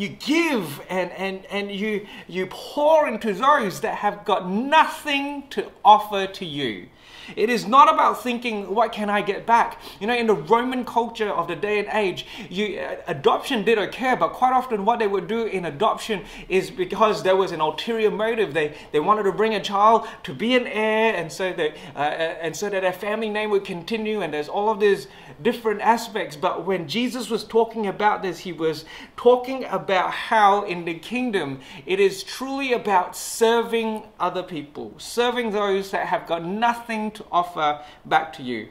you 0.00 0.08
give 0.08 0.80
and, 0.88 1.10
and, 1.12 1.44
and 1.46 1.70
you, 1.70 2.06
you 2.28 2.46
pour 2.48 3.08
into 3.08 3.32
those 3.32 3.80
that 3.80 3.96
have 3.96 4.24
got 4.24 4.48
nothing 4.48 5.48
to 5.50 5.70
offer 5.84 6.26
to 6.26 6.44
you. 6.44 6.88
It 7.34 7.50
is 7.50 7.66
not 7.66 7.92
about 7.92 8.22
thinking, 8.22 8.74
what 8.74 8.92
can 8.92 9.10
I 9.10 9.22
get 9.22 9.46
back? 9.46 9.80
You 10.00 10.06
know, 10.06 10.14
in 10.14 10.26
the 10.26 10.34
Roman 10.34 10.84
culture 10.84 11.28
of 11.28 11.48
the 11.48 11.56
day 11.56 11.78
and 11.78 11.88
age, 11.92 12.26
you, 12.48 12.78
uh, 12.78 12.96
adoption 13.08 13.64
did 13.64 13.78
occur, 13.78 14.16
but 14.16 14.32
quite 14.32 14.52
often 14.52 14.84
what 14.84 14.98
they 14.98 15.06
would 15.06 15.26
do 15.26 15.44
in 15.44 15.64
adoption 15.64 16.24
is 16.48 16.70
because 16.70 17.22
there 17.22 17.36
was 17.36 17.52
an 17.52 17.60
ulterior 17.60 18.10
motive. 18.10 18.54
They, 18.54 18.74
they 18.92 19.00
wanted 19.00 19.24
to 19.24 19.32
bring 19.32 19.54
a 19.54 19.62
child 19.62 20.06
to 20.24 20.34
be 20.34 20.54
an 20.54 20.66
heir, 20.66 21.14
and 21.14 21.32
so 21.32 21.52
that, 21.52 21.76
uh, 21.94 21.98
uh 21.98 22.02
and 22.40 22.54
so 22.54 22.68
that 22.70 22.82
their 22.82 22.92
family 22.92 23.30
name 23.30 23.50
would 23.50 23.64
continue, 23.64 24.20
and 24.20 24.32
there's 24.32 24.48
all 24.48 24.70
of 24.70 24.80
these 24.80 25.08
different 25.42 25.80
aspects. 25.80 26.36
But 26.36 26.64
when 26.64 26.88
Jesus 26.88 27.30
was 27.30 27.44
talking 27.44 27.86
about 27.86 28.22
this, 28.22 28.38
he 28.38 28.52
was 28.52 28.84
talking 29.16 29.64
about 29.64 30.10
how 30.10 30.64
in 30.64 30.84
the 30.84 30.94
kingdom 30.94 31.60
it 31.84 32.00
is 32.00 32.22
truly 32.22 32.72
about 32.72 33.16
serving 33.16 34.04
other 34.18 34.42
people, 34.42 34.94
serving 34.98 35.50
those 35.50 35.90
that 35.90 36.06
have 36.06 36.26
got 36.26 36.44
nothing 36.44 37.10
to 37.16 37.24
offer 37.30 37.82
back 38.04 38.32
to 38.34 38.42
you. 38.42 38.68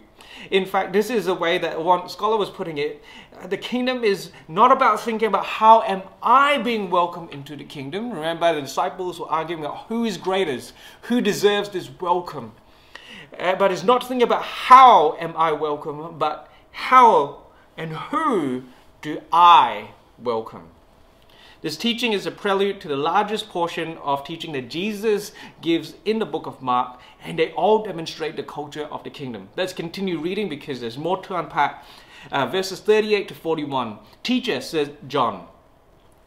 In 0.51 0.65
fact, 0.65 0.93
this 0.93 1.09
is 1.09 1.27
a 1.27 1.33
way 1.33 1.57
that 1.57 1.83
one 1.83 2.09
scholar 2.09 2.37
was 2.37 2.49
putting 2.49 2.77
it. 2.77 3.03
The 3.47 3.57
kingdom 3.57 4.03
is 4.03 4.31
not 4.47 4.71
about 4.71 4.99
thinking 4.99 5.27
about 5.27 5.45
how 5.45 5.81
am 5.83 6.03
I 6.21 6.57
being 6.57 6.89
welcomed 6.89 7.31
into 7.31 7.55
the 7.55 7.63
kingdom. 7.63 8.11
Remember, 8.11 8.53
the 8.53 8.61
disciples 8.61 9.19
were 9.19 9.29
arguing 9.29 9.63
about 9.63 9.85
who 9.87 10.05
is 10.05 10.17
greatest, 10.17 10.73
who 11.03 11.21
deserves 11.21 11.69
this 11.69 11.89
welcome. 11.99 12.53
Uh, 13.37 13.55
but 13.55 13.71
it's 13.71 13.83
not 13.83 14.07
thinking 14.07 14.23
about 14.23 14.43
how 14.43 15.17
am 15.19 15.35
I 15.35 15.51
welcome, 15.51 16.17
but 16.17 16.51
how 16.71 17.43
and 17.77 17.91
who 17.91 18.63
do 19.01 19.21
I 19.31 19.91
welcome? 20.17 20.69
This 21.61 21.77
teaching 21.77 22.13
is 22.13 22.27
a 22.27 22.31
prelude 22.31 22.79
to 22.81 22.87
the 22.87 22.95
largest 22.95 23.49
portion 23.49 23.97
of 23.97 24.23
teaching 24.23 24.51
that 24.53 24.69
Jesus 24.69 25.31
gives 25.61 25.95
in 26.05 26.19
the 26.19 26.25
book 26.25 26.45
of 26.45 26.61
Mark, 26.61 26.99
and 27.25 27.37
they 27.37 27.51
all 27.51 27.83
demonstrate 27.83 28.35
the 28.35 28.43
culture 28.43 28.85
of 28.85 29.03
the 29.03 29.09
kingdom. 29.09 29.49
Let's 29.57 29.73
continue 29.73 30.19
reading 30.19 30.47
because 30.47 30.79
there's 30.79 30.97
more 30.97 31.21
to 31.23 31.35
unpack. 31.35 31.83
Uh, 32.31 32.47
verses 32.47 32.79
38 32.79 33.27
to 33.27 33.35
41. 33.35 33.99
Teacher, 34.23 34.61
says 34.61 34.89
John, 35.07 35.47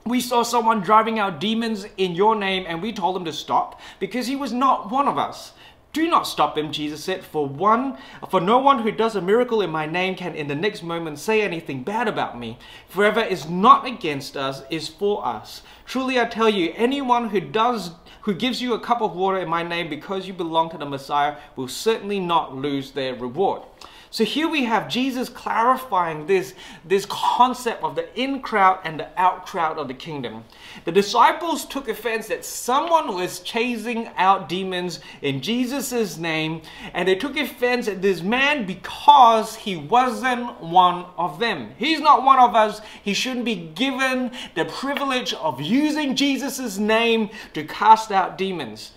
we 0.05 0.21
saw 0.21 0.43
someone 0.43 0.81
driving 0.81 1.19
out 1.19 1.41
demons 1.41 1.87
in 1.97 2.15
your 2.15 2.35
name, 2.35 2.65
and 2.67 2.81
we 2.81 2.93
told 2.93 3.17
him 3.17 3.25
to 3.25 3.33
stop 3.33 3.81
because 3.99 4.27
he 4.27 4.37
was 4.37 4.53
not 4.53 4.91
one 4.91 5.09
of 5.09 5.19
us. 5.19 5.53
Do 5.93 6.09
not 6.09 6.27
stop 6.27 6.57
him, 6.57 6.71
Jesus 6.71 7.03
said, 7.03 7.25
for 7.25 7.47
one, 7.47 7.97
for 8.31 8.41
no 8.41 8.59
one 8.59 8.81
who 8.81 8.93
does 8.93 9.17
a 9.17 9.23
miracle 9.23 9.63
in 9.63 9.71
my 9.71 9.87
name 9.87 10.15
can 10.15 10.35
in 10.35 10.47
the 10.47 10.55
next 10.55 10.83
moment 10.83 11.19
say 11.19 11.41
anything 11.41 11.83
bad 11.83 12.07
about 12.07 12.39
me. 12.39 12.59
Forever 12.89 13.21
is 13.21 13.49
not 13.49 13.87
against 13.87 14.37
us, 14.37 14.63
is 14.71 14.87
for 14.87 15.27
us. 15.27 15.63
Truly 15.87 16.21
I 16.21 16.27
tell 16.27 16.49
you, 16.49 16.73
anyone 16.77 17.31
who 17.31 17.41
does 17.41 17.93
who 18.23 18.35
gives 18.35 18.61
you 18.61 18.75
a 18.75 18.81
cup 18.81 19.01
of 19.01 19.15
water 19.15 19.39
in 19.39 19.49
my 19.49 19.63
name 19.63 19.89
because 19.89 20.27
you 20.27 20.33
belong 20.33 20.71
to 20.71 20.79
the 20.79 20.87
Messiah 20.87 21.37
will 21.57 21.69
certainly 21.69 22.21
not 22.21 22.57
lose 22.57 22.91
their 22.93 23.15
reward. 23.15 23.63
So 24.11 24.25
here 24.25 24.49
we 24.49 24.65
have 24.65 24.89
Jesus 24.89 25.29
clarifying 25.29 26.27
this, 26.27 26.55
this 26.85 27.07
concept 27.07 27.83
of 27.85 27.95
the 27.95 28.09
in 28.19 28.41
crowd 28.41 28.81
and 28.85 28.99
the 28.99 29.21
out 29.21 29.45
crowd 29.45 29.79
of 29.79 29.87
the 29.87 29.95
kingdom. 29.95 30.45
The 30.87 30.93
disciples 30.93 31.67
took 31.67 31.89
offense 31.89 32.29
that 32.29 32.45
someone 32.45 33.15
was 33.15 33.41
chasing 33.41 34.09
out 34.17 34.49
demons 34.49 35.01
in 35.21 35.43
Jesus' 35.43 36.17
name, 36.17 36.63
and 36.95 37.07
they 37.07 37.17
took 37.17 37.37
offense 37.37 37.87
at 37.87 38.01
this 38.01 38.23
man 38.23 38.65
because 38.65 39.57
he 39.57 39.77
wasn't 39.77 40.59
one 40.63 41.05
of 41.19 41.39
them. 41.39 41.73
He's 41.77 42.01
not 42.01 42.25
one 42.25 42.39
of 42.39 42.55
us. 42.55 42.81
He 43.03 43.13
shouldn't 43.13 43.45
be 43.45 43.57
given 43.75 44.31
the 44.55 44.65
privilege 44.65 45.35
of 45.35 45.61
using 45.61 46.17
Jesus' 46.17 46.79
name 46.79 47.29
to 47.53 47.65
cast 47.65 48.11
out 48.11 48.39
demons. 48.39 48.93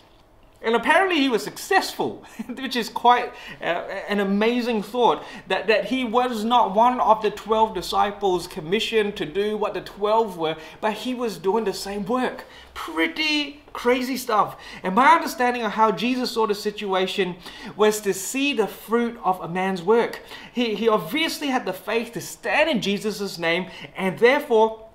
And 0.63 0.75
apparently 0.75 1.15
he 1.15 1.27
was 1.27 1.43
successful, 1.43 2.23
which 2.47 2.75
is 2.75 2.87
quite 2.87 3.33
uh, 3.59 3.63
an 4.07 4.19
amazing 4.19 4.83
thought 4.83 5.23
that, 5.47 5.65
that 5.67 5.85
he 5.85 6.03
was 6.03 6.43
not 6.43 6.75
one 6.75 6.99
of 6.99 7.23
the 7.23 7.31
12 7.31 7.73
disciples 7.73 8.47
commissioned 8.47 9.17
to 9.17 9.25
do 9.25 9.57
what 9.57 9.73
the 9.73 9.81
12 9.81 10.37
were, 10.37 10.55
but 10.79 10.93
he 10.93 11.15
was 11.15 11.39
doing 11.39 11.63
the 11.63 11.73
same 11.73 12.05
work. 12.05 12.45
Pretty 12.75 13.63
crazy 13.73 14.17
stuff. 14.17 14.55
And 14.83 14.93
my 14.93 15.15
understanding 15.15 15.63
of 15.63 15.71
how 15.71 15.91
Jesus 15.91 16.31
saw 16.31 16.45
the 16.45 16.53
situation 16.53 17.37
was 17.75 17.99
to 18.01 18.13
see 18.13 18.53
the 18.53 18.67
fruit 18.67 19.19
of 19.23 19.41
a 19.41 19.47
man's 19.47 19.81
work. 19.81 20.21
He, 20.53 20.75
he 20.75 20.87
obviously 20.87 21.47
had 21.47 21.65
the 21.65 21.73
faith 21.73 22.11
to 22.13 22.21
stand 22.21 22.69
in 22.69 22.81
Jesus' 22.81 23.39
name 23.39 23.71
and 23.95 24.19
therefore 24.19 24.90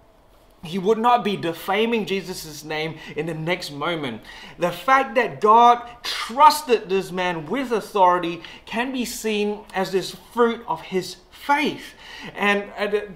he 0.66 0.78
would 0.78 0.98
not 0.98 1.24
be 1.24 1.36
defaming 1.36 2.06
Jesus' 2.06 2.64
name 2.64 2.98
in 3.16 3.26
the 3.26 3.34
next 3.34 3.70
moment. 3.70 4.22
The 4.58 4.70
fact 4.70 5.14
that 5.14 5.40
God 5.40 5.82
trusted 6.02 6.88
this 6.88 7.10
man 7.10 7.46
with 7.46 7.72
authority 7.72 8.42
can 8.64 8.92
be 8.92 9.04
seen 9.04 9.60
as 9.74 9.92
this 9.92 10.14
fruit 10.32 10.64
of 10.68 10.82
his 10.82 11.16
faith. 11.30 11.94
And, 12.34 12.64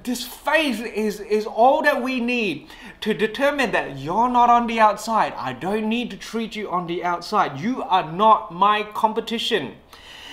this 0.04 0.24
faith 0.26 0.80
is, 0.80 1.20
is 1.20 1.46
all 1.46 1.82
that 1.82 2.02
we 2.02 2.20
need 2.20 2.68
to 3.00 3.12
determine 3.12 3.72
that 3.72 3.98
you're 3.98 4.28
not 4.28 4.50
on 4.50 4.66
the 4.66 4.78
outside. 4.78 5.32
I 5.36 5.52
don't 5.52 5.88
need 5.88 6.10
to 6.10 6.16
treat 6.16 6.54
you 6.54 6.70
on 6.70 6.86
the 6.86 7.02
outside. 7.02 7.60
You 7.60 7.82
are 7.82 8.10
not 8.10 8.52
my 8.52 8.84
competition. 8.84 9.76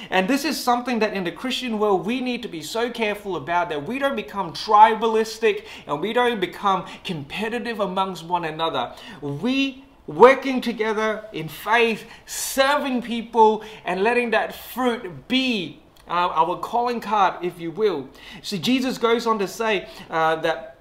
And 0.09 0.27
this 0.27 0.45
is 0.45 0.61
something 0.61 0.99
that 0.99 1.13
in 1.13 1.23
the 1.23 1.31
Christian 1.31 1.79
world 1.79 2.05
we 2.05 2.21
need 2.21 2.41
to 2.43 2.47
be 2.47 2.61
so 2.61 2.89
careful 2.89 3.35
about 3.35 3.69
that 3.69 3.87
we 3.87 3.99
don't 3.99 4.15
become 4.15 4.53
tribalistic 4.53 5.65
and 5.85 6.01
we 6.01 6.13
don't 6.13 6.39
become 6.39 6.85
competitive 7.03 7.79
amongst 7.79 8.25
one 8.25 8.45
another. 8.45 8.93
We 9.21 9.83
working 10.07 10.61
together 10.61 11.25
in 11.33 11.49
faith, 11.49 12.05
serving 12.25 13.01
people, 13.01 13.63
and 13.85 14.01
letting 14.01 14.31
that 14.31 14.55
fruit 14.55 15.27
be 15.27 15.79
uh, 16.07 16.11
our 16.11 16.57
calling 16.59 17.01
card, 17.01 17.43
if 17.43 17.59
you 17.59 17.69
will. 17.69 18.07
See, 18.41 18.57
Jesus 18.57 18.97
goes 18.97 19.27
on 19.27 19.37
to 19.39 19.47
say 19.47 19.89
uh, 20.09 20.37
that 20.37 20.76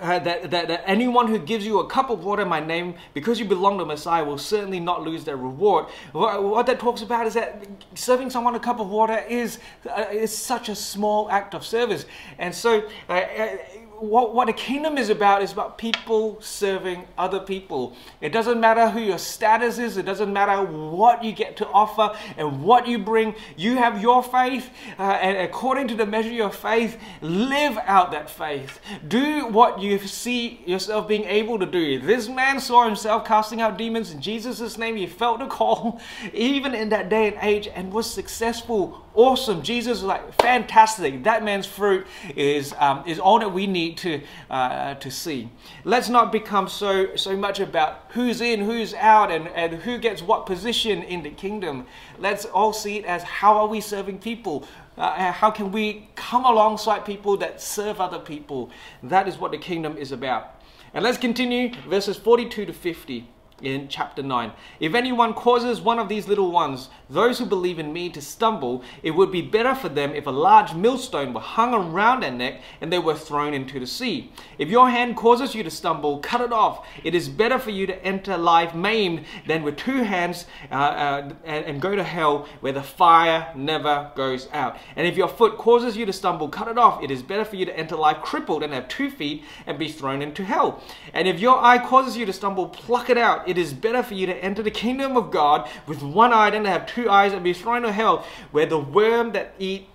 uh, 0.00 0.18
that, 0.20 0.50
that, 0.50 0.68
that, 0.68 0.82
anyone 0.86 1.28
who 1.28 1.38
gives 1.38 1.66
you 1.66 1.78
a 1.80 1.86
cup 1.86 2.10
of 2.10 2.24
water 2.24 2.42
in 2.42 2.48
my 2.48 2.60
name 2.60 2.94
because 3.14 3.38
you 3.38 3.44
belong 3.44 3.78
to 3.78 3.84
Messiah 3.84 4.24
will 4.24 4.38
certainly 4.38 4.80
not 4.80 5.02
lose 5.02 5.24
their 5.24 5.36
reward. 5.36 5.86
What, 6.12 6.42
what 6.42 6.66
that 6.66 6.80
talks 6.80 7.02
about 7.02 7.26
is 7.26 7.34
that 7.34 7.66
serving 7.94 8.30
someone 8.30 8.54
a 8.54 8.60
cup 8.60 8.80
of 8.80 8.88
water 8.88 9.22
is, 9.28 9.58
uh, 9.88 10.06
is 10.10 10.36
such 10.36 10.68
a 10.68 10.74
small 10.74 11.30
act 11.30 11.54
of 11.54 11.64
service. 11.64 12.06
And 12.38 12.54
so 12.54 12.88
uh, 13.08 13.12
uh 13.12 13.56
what, 14.02 14.34
what 14.34 14.46
the 14.46 14.52
kingdom 14.52 14.98
is 14.98 15.10
about 15.10 15.42
is 15.42 15.52
about 15.52 15.78
people 15.78 16.36
serving 16.40 17.06
other 17.16 17.38
people. 17.38 17.96
It 18.20 18.30
doesn't 18.32 18.60
matter 18.60 18.90
who 18.90 19.00
your 19.00 19.18
status 19.18 19.78
is, 19.78 19.96
it 19.96 20.04
doesn't 20.04 20.32
matter 20.32 20.60
what 20.60 21.22
you 21.22 21.32
get 21.32 21.56
to 21.58 21.68
offer 21.68 22.16
and 22.36 22.64
what 22.64 22.88
you 22.88 22.98
bring. 22.98 23.36
You 23.56 23.76
have 23.76 24.02
your 24.02 24.22
faith, 24.22 24.70
uh, 24.98 25.02
and 25.02 25.38
according 25.38 25.86
to 25.88 25.94
the 25.94 26.04
measure 26.04 26.30
of 26.30 26.34
your 26.34 26.50
faith, 26.50 26.98
live 27.20 27.78
out 27.84 28.10
that 28.10 28.28
faith. 28.28 28.80
Do 29.06 29.46
what 29.46 29.80
you 29.80 29.98
see 30.00 30.62
yourself 30.66 31.06
being 31.06 31.24
able 31.24 31.60
to 31.60 31.66
do. 31.66 32.00
This 32.00 32.28
man 32.28 32.58
saw 32.58 32.84
himself 32.84 33.24
casting 33.24 33.60
out 33.60 33.78
demons 33.78 34.10
in 34.10 34.20
Jesus' 34.20 34.76
name. 34.76 34.96
He 34.96 35.06
felt 35.06 35.38
the 35.38 35.46
call, 35.46 36.00
even 36.32 36.74
in 36.74 36.88
that 36.88 37.08
day 37.08 37.28
and 37.28 37.38
age, 37.40 37.68
and 37.72 37.92
was 37.92 38.10
successful 38.10 39.02
awesome. 39.14 39.62
Jesus 39.62 39.98
is 39.98 40.04
like 40.04 40.32
fantastic. 40.40 41.24
That 41.24 41.44
man's 41.44 41.66
fruit 41.66 42.06
is 42.34 42.74
um, 42.78 43.04
is 43.06 43.18
all 43.18 43.38
that 43.38 43.52
we 43.52 43.66
need 43.66 43.91
to 43.92 44.20
uh, 44.50 44.94
to 44.94 45.10
see. 45.10 45.48
Let's 45.84 46.08
not 46.08 46.32
become 46.32 46.68
so 46.68 47.16
so 47.16 47.36
much 47.36 47.60
about 47.60 48.04
who's 48.10 48.40
in, 48.40 48.60
who's 48.60 48.94
out, 48.94 49.30
and 49.30 49.48
and 49.48 49.82
who 49.82 49.98
gets 49.98 50.22
what 50.22 50.46
position 50.46 51.02
in 51.02 51.22
the 51.22 51.30
kingdom. 51.30 51.86
Let's 52.18 52.44
all 52.44 52.72
see 52.72 52.98
it 52.98 53.04
as 53.04 53.22
how 53.22 53.58
are 53.58 53.66
we 53.66 53.80
serving 53.80 54.18
people. 54.18 54.66
Uh, 54.96 55.32
how 55.32 55.50
can 55.50 55.72
we 55.72 56.08
come 56.16 56.44
alongside 56.44 57.06
people 57.06 57.36
that 57.38 57.62
serve 57.62 58.00
other 58.00 58.18
people? 58.18 58.70
That 59.02 59.26
is 59.26 59.38
what 59.38 59.50
the 59.50 59.58
kingdom 59.58 59.96
is 59.96 60.12
about. 60.12 60.60
And 60.92 61.02
let's 61.02 61.16
continue 61.16 61.72
verses 61.88 62.18
42 62.18 62.66
to 62.66 62.72
50 62.72 63.26
in 63.62 63.88
chapter 63.88 64.22
9. 64.22 64.52
If 64.80 64.94
anyone 64.94 65.34
causes 65.34 65.80
one 65.80 65.98
of 65.98 66.08
these 66.08 66.28
little 66.28 66.50
ones, 66.50 66.88
those 67.08 67.38
who 67.38 67.46
believe 67.46 67.78
in 67.78 67.92
me, 67.92 68.10
to 68.10 68.20
stumble, 68.20 68.82
it 69.02 69.12
would 69.12 69.30
be 69.30 69.42
better 69.42 69.74
for 69.74 69.88
them 69.88 70.14
if 70.14 70.26
a 70.26 70.30
large 70.30 70.74
millstone 70.74 71.32
were 71.32 71.40
hung 71.40 71.74
around 71.74 72.20
their 72.20 72.30
neck 72.30 72.60
and 72.80 72.92
they 72.92 72.98
were 72.98 73.14
thrown 73.14 73.54
into 73.54 73.78
the 73.78 73.86
sea. 73.86 74.32
If 74.58 74.68
your 74.68 74.90
hand 74.90 75.16
causes 75.16 75.54
you 75.54 75.62
to 75.62 75.70
stumble, 75.70 76.18
cut 76.18 76.40
it 76.40 76.52
off. 76.52 76.86
It 77.04 77.14
is 77.14 77.28
better 77.28 77.58
for 77.58 77.70
you 77.70 77.86
to 77.86 78.04
enter 78.04 78.36
life 78.36 78.74
maimed 78.74 79.24
than 79.46 79.62
with 79.62 79.76
two 79.76 80.02
hands 80.02 80.46
uh, 80.70 80.74
uh, 80.74 81.32
and, 81.44 81.64
and 81.64 81.80
go 81.80 81.94
to 81.94 82.04
hell 82.04 82.48
where 82.60 82.72
the 82.72 82.82
fire 82.82 83.52
never 83.54 84.10
goes 84.14 84.48
out. 84.52 84.76
And 84.96 85.06
if 85.06 85.16
your 85.16 85.28
foot 85.28 85.58
causes 85.58 85.96
you 85.96 86.06
to 86.06 86.12
stumble, 86.12 86.48
cut 86.48 86.68
it 86.68 86.78
off. 86.78 87.02
It 87.02 87.10
is 87.10 87.22
better 87.22 87.44
for 87.44 87.56
you 87.56 87.64
to 87.66 87.76
enter 87.76 87.96
life 87.96 88.18
crippled 88.22 88.62
and 88.62 88.72
have 88.72 88.88
two 88.88 89.10
feet 89.10 89.44
and 89.66 89.78
be 89.78 89.88
thrown 89.88 90.22
into 90.22 90.44
hell. 90.44 90.82
And 91.12 91.28
if 91.28 91.40
your 91.40 91.62
eye 91.62 91.78
causes 91.78 92.16
you 92.16 92.26
to 92.26 92.32
stumble, 92.32 92.68
pluck 92.68 93.10
it 93.10 93.18
out 93.18 93.48
it 93.52 93.58
is 93.58 93.74
better 93.74 94.02
for 94.02 94.14
you 94.14 94.24
to 94.24 94.34
enter 94.42 94.62
the 94.62 94.70
kingdom 94.70 95.14
of 95.14 95.30
God 95.30 95.68
with 95.86 96.02
one 96.02 96.32
eye 96.32 96.48
than 96.48 96.64
to 96.64 96.70
have 96.70 96.86
two 96.86 97.10
eyes 97.10 97.34
and 97.34 97.44
be 97.44 97.52
thrown 97.52 97.82
to 97.82 97.92
hell, 97.92 98.26
where 98.50 98.64
the 98.64 98.78
worm 98.78 99.32
that 99.32 99.54
eat 99.58 99.88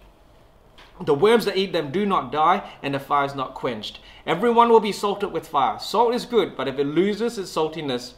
the 1.02 1.14
worms 1.14 1.46
that 1.46 1.58
eat 1.58 1.74
them 1.74 1.92
do 1.92 2.06
not 2.06 2.32
die, 2.32 2.68
and 2.82 2.94
the 2.94 3.00
fire 3.00 3.26
is 3.26 3.36
not 3.36 3.54
quenched. 3.54 4.00
Everyone 4.26 4.70
will 4.70 4.80
be 4.80 4.92
salted 4.92 5.32
with 5.32 5.48
fire. 5.48 5.78
Salt 5.80 6.16
is 6.16 6.26
good, 6.26 6.58
but 6.58 6.68
if 6.68 6.80
it 6.80 6.86
loses 6.86 7.38
its 7.38 7.52
saltiness, 7.52 8.14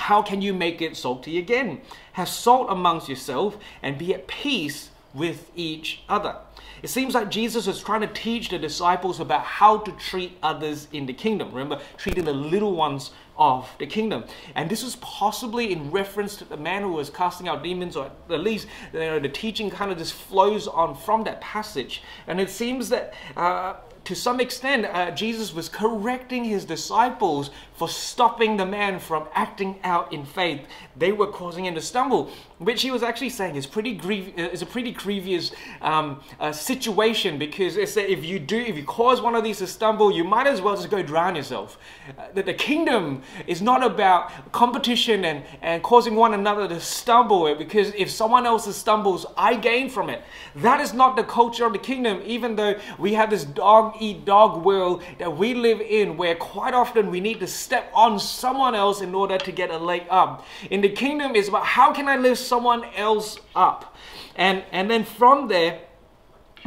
how 0.00 0.20
can 0.20 0.42
you 0.42 0.52
make 0.52 0.82
it 0.82 0.96
salty 0.96 1.38
again? 1.38 1.80
Have 2.14 2.28
salt 2.28 2.66
amongst 2.70 3.08
yourself 3.08 3.56
and 3.82 3.98
be 3.98 4.12
at 4.14 4.26
peace 4.26 4.90
with 5.14 5.50
each 5.54 6.02
other. 6.08 6.36
It 6.82 6.88
seems 6.88 7.14
like 7.14 7.30
Jesus 7.30 7.66
is 7.66 7.80
trying 7.80 8.02
to 8.02 8.06
teach 8.08 8.50
the 8.50 8.58
disciples 8.58 9.18
about 9.18 9.42
how 9.42 9.78
to 9.78 9.92
treat 9.92 10.36
others 10.42 10.88
in 10.92 11.06
the 11.06 11.12
kingdom. 11.12 11.52
Remember, 11.52 11.80
treating 11.96 12.24
the 12.24 12.32
little 12.32 12.74
ones 12.74 13.12
of 13.38 13.68
the 13.78 13.86
kingdom. 13.86 14.24
And 14.54 14.70
this 14.70 14.82
was 14.82 14.96
possibly 14.96 15.72
in 15.72 15.90
reference 15.90 16.36
to 16.36 16.44
the 16.44 16.56
man 16.56 16.82
who 16.82 16.92
was 16.92 17.10
casting 17.10 17.48
out 17.48 17.62
demons, 17.62 17.96
or 17.96 18.10
at 18.30 18.40
least 18.40 18.66
you 18.92 19.00
know, 19.00 19.18
the 19.18 19.28
teaching 19.28 19.70
kind 19.70 19.90
of 19.90 19.98
just 19.98 20.14
flows 20.14 20.66
on 20.66 20.94
from 20.94 21.24
that 21.24 21.40
passage. 21.40 22.02
And 22.26 22.40
it 22.40 22.50
seems 22.50 22.88
that. 22.90 23.14
Uh, 23.36 23.74
to 24.06 24.14
some 24.14 24.38
extent, 24.38 24.86
uh, 24.86 25.10
Jesus 25.10 25.52
was 25.52 25.68
correcting 25.68 26.44
his 26.44 26.64
disciples 26.64 27.50
for 27.74 27.88
stopping 27.88 28.56
the 28.56 28.64
man 28.64 29.00
from 29.00 29.26
acting 29.34 29.80
out 29.82 30.12
in 30.12 30.24
faith. 30.24 30.60
They 30.98 31.12
were 31.12 31.26
causing 31.26 31.66
him 31.66 31.74
to 31.74 31.80
stumble, 31.80 32.30
which 32.58 32.82
he 32.82 32.90
was 32.90 33.02
actually 33.02 33.30
saying 33.30 33.56
is 33.56 33.66
pretty 33.66 33.92
grief- 33.94 34.32
uh, 34.38 34.42
is 34.42 34.62
a 34.62 34.66
pretty 34.66 34.92
grievous 34.92 35.52
um, 35.82 36.20
uh, 36.40 36.52
situation 36.52 37.38
because 37.38 37.76
if 37.76 38.24
you 38.24 38.38
do, 38.38 38.56
if 38.56 38.76
you 38.76 38.84
cause 38.84 39.20
one 39.20 39.34
of 39.34 39.44
these 39.44 39.58
to 39.58 39.66
stumble, 39.66 40.10
you 40.10 40.24
might 40.24 40.46
as 40.46 40.60
well 40.60 40.74
just 40.74 40.90
go 40.90 41.02
drown 41.02 41.36
yourself. 41.36 41.78
Uh, 42.18 42.22
that 42.34 42.46
the 42.46 42.54
kingdom 42.54 43.22
is 43.46 43.60
not 43.60 43.84
about 43.84 44.52
competition 44.52 45.24
and, 45.24 45.44
and 45.60 45.82
causing 45.82 46.14
one 46.14 46.32
another 46.32 46.66
to 46.68 46.80
stumble 46.80 47.54
because 47.54 47.92
if 47.94 48.10
someone 48.10 48.46
else 48.46 48.74
stumbles, 48.74 49.26
I 49.36 49.56
gain 49.56 49.90
from 49.90 50.08
it. 50.08 50.22
That 50.56 50.80
is 50.80 50.94
not 50.94 51.16
the 51.16 51.24
culture 51.24 51.66
of 51.66 51.72
the 51.72 51.78
kingdom, 51.78 52.22
even 52.24 52.56
though 52.56 52.78
we 52.98 53.14
have 53.14 53.30
this 53.30 53.44
dog 53.44 53.96
eat 54.00 54.24
dog 54.24 54.64
world 54.64 55.02
that 55.18 55.36
we 55.36 55.54
live 55.54 55.80
in, 55.80 56.16
where 56.16 56.34
quite 56.34 56.74
often 56.74 57.10
we 57.10 57.20
need 57.20 57.40
to 57.40 57.46
step 57.46 57.90
on 57.94 58.18
someone 58.18 58.74
else 58.74 59.00
in 59.00 59.14
order 59.14 59.38
to 59.38 59.52
get 59.52 59.70
a 59.70 59.78
leg 59.78 60.04
up. 60.08 60.46
In 60.70 60.80
the 60.80 60.85
kingdom, 60.90 61.34
is 61.34 61.48
about 61.48 61.64
how 61.64 61.92
can 61.92 62.08
I 62.08 62.16
lift 62.16 62.40
someone 62.40 62.84
else 62.96 63.38
up? 63.54 63.96
And, 64.36 64.62
and 64.72 64.90
then 64.90 65.04
from 65.04 65.48
there, 65.48 65.80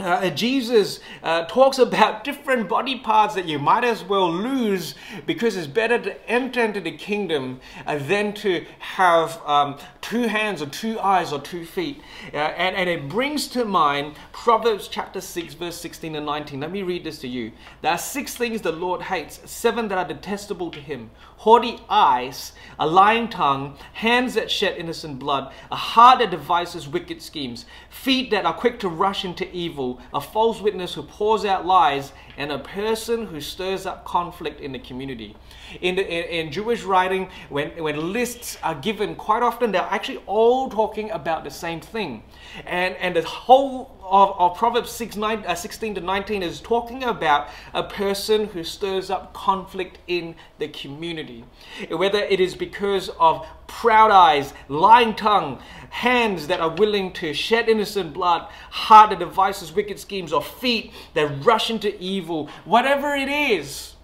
uh, 0.01 0.29
Jesus 0.29 0.99
uh, 1.23 1.45
talks 1.45 1.79
about 1.79 2.23
different 2.23 2.69
body 2.69 2.99
parts 2.99 3.35
that 3.35 3.45
you 3.45 3.59
might 3.59 3.83
as 3.83 4.03
well 4.03 4.31
lose 4.31 4.95
because 5.25 5.55
it's 5.55 5.67
better 5.67 5.97
to 5.99 6.29
enter 6.29 6.63
into 6.63 6.81
the 6.81 6.91
kingdom 6.91 7.59
uh, 7.85 7.97
than 7.97 8.33
to 8.33 8.65
have 8.79 9.41
um, 9.45 9.77
two 10.01 10.27
hands 10.27 10.61
or 10.61 10.67
two 10.67 10.99
eyes 10.99 11.31
or 11.31 11.39
two 11.39 11.65
feet. 11.65 12.01
Uh, 12.33 12.37
and, 12.37 12.75
and 12.75 12.89
it 12.89 13.09
brings 13.09 13.47
to 13.47 13.65
mind 13.65 14.15
Proverbs 14.31 14.87
chapter 14.87 15.21
6, 15.21 15.53
verse 15.55 15.79
16 15.79 16.15
and 16.15 16.25
19. 16.25 16.59
Let 16.59 16.71
me 16.71 16.83
read 16.83 17.03
this 17.03 17.19
to 17.19 17.27
you. 17.27 17.51
There 17.81 17.91
are 17.91 17.97
six 17.97 18.35
things 18.35 18.61
the 18.61 18.71
Lord 18.71 19.01
hates, 19.01 19.39
seven 19.49 19.87
that 19.89 19.97
are 19.97 20.07
detestable 20.07 20.71
to 20.71 20.79
him 20.79 21.11
haughty 21.39 21.79
eyes, 21.87 22.51
a 22.77 22.85
lying 22.85 23.29
tongue, 23.29 23.77
hands 23.93 24.33
that 24.33 24.51
shed 24.51 24.77
innocent 24.77 25.17
blood, 25.17 25.49
a 25.71 25.75
heart 25.75 26.19
that 26.19 26.29
devises 26.29 26.85
wicked 26.85 27.21
schemes, 27.21 27.65
feet 27.89 28.29
that 28.29 28.45
are 28.45 28.53
quick 28.53 28.77
to 28.77 28.89
rush 28.89 29.23
into 29.23 29.49
evil, 29.55 29.88
a 30.13 30.21
false 30.21 30.61
witness 30.61 30.93
who 30.93 31.03
pours 31.03 31.45
out 31.45 31.65
lies, 31.65 32.11
and 32.37 32.51
a 32.51 32.59
person 32.59 33.25
who 33.25 33.41
stirs 33.41 33.85
up 33.85 34.05
conflict 34.05 34.61
in 34.61 34.71
the 34.71 34.79
community. 34.79 35.35
In, 35.81 35.95
the, 35.95 36.03
in, 36.03 36.47
in 36.47 36.51
Jewish 36.51 36.83
writing, 36.83 37.29
when, 37.49 37.69
when 37.83 38.13
lists 38.13 38.57
are 38.63 38.75
given, 38.75 39.15
quite 39.15 39.43
often 39.43 39.71
they're 39.71 39.81
actually 39.81 40.21
all 40.25 40.69
talking 40.69 41.11
about 41.11 41.43
the 41.43 41.51
same 41.51 41.81
thing. 41.81 42.23
And, 42.65 42.95
and 42.95 43.15
the 43.15 43.23
whole 43.23 43.98
of, 44.09 44.35
of 44.39 44.57
Proverbs 44.57 44.91
6, 44.91 45.15
9, 45.15 45.45
uh, 45.45 45.55
16 45.55 45.95
to 45.95 46.01
19 46.01 46.43
is 46.43 46.59
talking 46.61 47.03
about 47.03 47.47
a 47.73 47.83
person 47.83 48.47
who 48.47 48.63
stirs 48.63 49.09
up 49.09 49.33
conflict 49.33 49.99
in 50.07 50.35
the 50.57 50.67
community. 50.67 51.45
Whether 51.89 52.19
it 52.19 52.39
is 52.39 52.55
because 52.55 53.09
of 53.19 53.45
proud 53.67 54.11
eyes, 54.11 54.53
lying 54.67 55.15
tongue, 55.15 55.59
hands 55.89 56.47
that 56.47 56.59
are 56.59 56.69
willing 56.75 57.13
to 57.13 57.33
shed 57.33 57.69
innocent 57.69 58.13
blood, 58.13 58.49
heart 58.71 59.17
that 59.17 59.73
wicked 59.75 59.99
schemes, 59.99 60.33
or 60.33 60.41
feet 60.41 60.91
that 61.13 61.45
rush 61.45 61.69
into 61.69 61.97
evil, 62.01 62.49
whatever 62.65 63.15
it 63.15 63.29
is, 63.29 63.95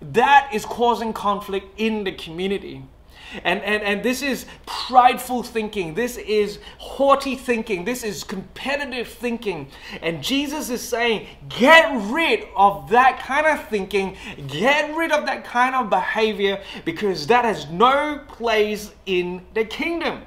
that 0.00 0.50
is 0.52 0.64
causing 0.64 1.12
conflict 1.12 1.66
in 1.78 2.04
the 2.04 2.12
community. 2.12 2.84
And, 3.42 3.60
and, 3.62 3.82
and 3.82 4.02
this 4.02 4.22
is 4.22 4.46
prideful 4.66 5.42
thinking. 5.42 5.94
This 5.94 6.16
is 6.18 6.58
haughty 6.78 7.36
thinking. 7.36 7.84
This 7.84 8.04
is 8.04 8.22
competitive 8.22 9.08
thinking. 9.08 9.68
And 10.02 10.22
Jesus 10.22 10.70
is 10.70 10.82
saying, 10.82 11.26
get 11.48 11.90
rid 12.12 12.46
of 12.56 12.90
that 12.90 13.20
kind 13.20 13.46
of 13.46 13.68
thinking. 13.68 14.16
Get 14.46 14.94
rid 14.96 15.10
of 15.10 15.26
that 15.26 15.44
kind 15.44 15.74
of 15.74 15.90
behavior 15.90 16.62
because 16.84 17.26
that 17.26 17.44
has 17.44 17.68
no 17.70 18.20
place 18.28 18.92
in 19.06 19.42
the 19.54 19.64
kingdom. 19.64 20.22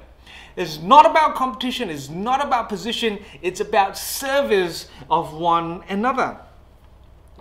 It's 0.56 0.80
not 0.80 1.06
about 1.06 1.36
competition. 1.36 1.88
It's 1.88 2.08
not 2.08 2.44
about 2.44 2.68
position. 2.68 3.20
It's 3.42 3.60
about 3.60 3.96
service 3.96 4.88
of 5.08 5.32
one 5.32 5.84
another. 5.88 6.40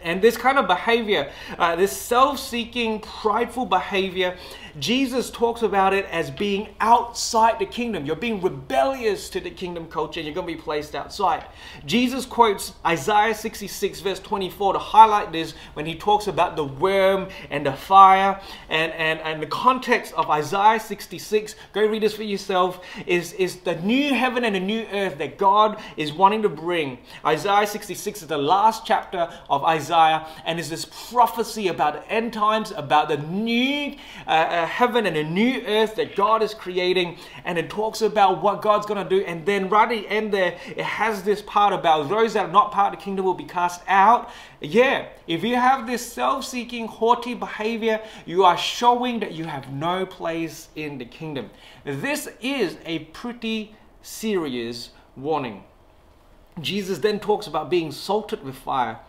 And 0.02 0.22
this 0.22 0.38
kind 0.38 0.58
of 0.58 0.68
behavior, 0.68 1.32
uh, 1.58 1.76
this 1.76 1.92
self 1.92 2.40
seeking, 2.40 3.00
prideful 3.00 3.66
behavior, 3.66 4.38
Jesus 4.80 5.32
talks 5.32 5.64
about 5.64 5.94
it 5.94 6.06
as 6.06 6.30
being 6.30 6.70
outside 6.80 7.58
the 7.58 7.66
kingdom. 7.66 8.06
You're 8.06 8.16
being 8.16 8.42
rebellious 8.42 9.30
to 9.32 9.40
the 9.40 9.50
kingdom 9.50 9.88
culture 9.88 10.20
and 10.20 10.28
you're 10.28 10.36
going 10.36 10.48
to 10.48 10.54
be 10.54 10.62
placed 10.62 10.94
outside. 10.94 11.46
Jesus 11.86 12.26
quotes 12.26 12.74
Isaiah 12.86 13.34
66, 13.34 14.02
verse 14.02 14.20
24, 14.20 14.74
to 14.74 14.80
highlight 14.80 15.32
this 15.32 15.54
when 15.74 15.88
he 15.88 15.96
talks 15.96 16.28
about 16.28 16.56
the 16.56 16.64
worm 16.64 17.28
and 17.50 17.66
the 17.66 17.74
fire. 17.74 18.40
And, 18.70 18.92
and, 18.94 19.20
and 19.22 19.42
the 19.42 19.48
context 19.48 20.14
of 20.14 20.30
Isaiah 20.30 20.80
66, 20.80 21.56
go 21.74 21.86
read 21.86 22.04
this 22.04 22.16
for 22.16 22.24
yourself, 22.24 22.86
is, 23.08 23.34
is 23.34 23.58
the 23.62 23.76
new 23.78 24.14
heaven 24.14 24.44
and 24.44 24.56
the 24.56 24.60
new 24.60 24.86
earth 24.92 25.18
that 25.18 25.40
God 25.40 25.80
is 25.96 26.14
wanting 26.14 26.44
to 26.44 26.50
bring. 26.50 27.00
Isaiah 27.26 27.66
66 27.66 28.22
is 28.22 28.28
the 28.28 28.38
last 28.38 28.86
chapter 28.86 29.30
of 29.50 29.64
Isaiah 29.64 29.87
and 29.92 30.60
is 30.60 30.70
this 30.70 30.86
prophecy 30.86 31.68
about 31.68 31.94
the 31.94 32.12
end 32.12 32.34
times, 32.34 32.72
about 32.76 33.10
the 33.10 33.18
new. 33.18 33.96
Uh, 34.26 34.32
uh, 34.48 34.66
heaven 34.66 35.06
and 35.06 35.16
a 35.16 35.24
new 35.24 35.62
earth 35.66 35.96
that 35.96 36.16
God 36.16 36.44
is 36.44 36.54
creating. 36.54 37.18
And 37.46 37.58
it 37.58 37.70
talks 37.70 38.02
about 38.02 38.42
what 38.42 38.62
God's 38.62 38.86
going 38.86 39.04
to 39.04 39.10
do. 39.10 39.24
And 39.26 39.46
then 39.46 39.70
right 39.70 39.84
at 39.84 40.04
the 40.04 40.08
end 40.08 40.34
there, 40.34 40.58
it 40.68 40.84
has 40.84 41.24
this 41.24 41.42
part 41.42 41.74
about 41.74 42.10
those 42.10 42.34
that 42.34 42.46
are 42.48 42.52
not 42.52 42.72
part 42.72 42.94
of 42.94 43.00
the 43.00 43.04
kingdom 43.04 43.26
will 43.26 43.34
be 43.34 43.44
cast 43.44 43.82
out. 43.88 44.30
Yeah, 44.62 45.08
if 45.28 45.44
you 45.44 45.56
have 45.56 45.88
this 45.88 46.06
self 46.06 46.46
seeking, 46.46 46.88
haughty 46.88 47.34
behavior, 47.34 48.02
you 48.26 48.44
are 48.44 48.58
showing 48.58 49.20
that 49.20 49.34
you 49.34 49.46
have 49.46 49.72
no 49.72 50.06
place 50.06 50.70
in 50.76 50.98
the 50.98 51.06
kingdom. 51.06 51.50
This 51.84 52.30
is 52.42 52.78
a 52.86 53.00
pretty 53.00 53.76
serious 54.02 54.90
warning. 55.16 55.64
Jesus 56.60 56.98
then 57.00 57.20
talks 57.20 57.46
about 57.46 57.70
being 57.70 57.92
salted 57.92 58.44
with 58.44 58.56
fire. 58.56 59.00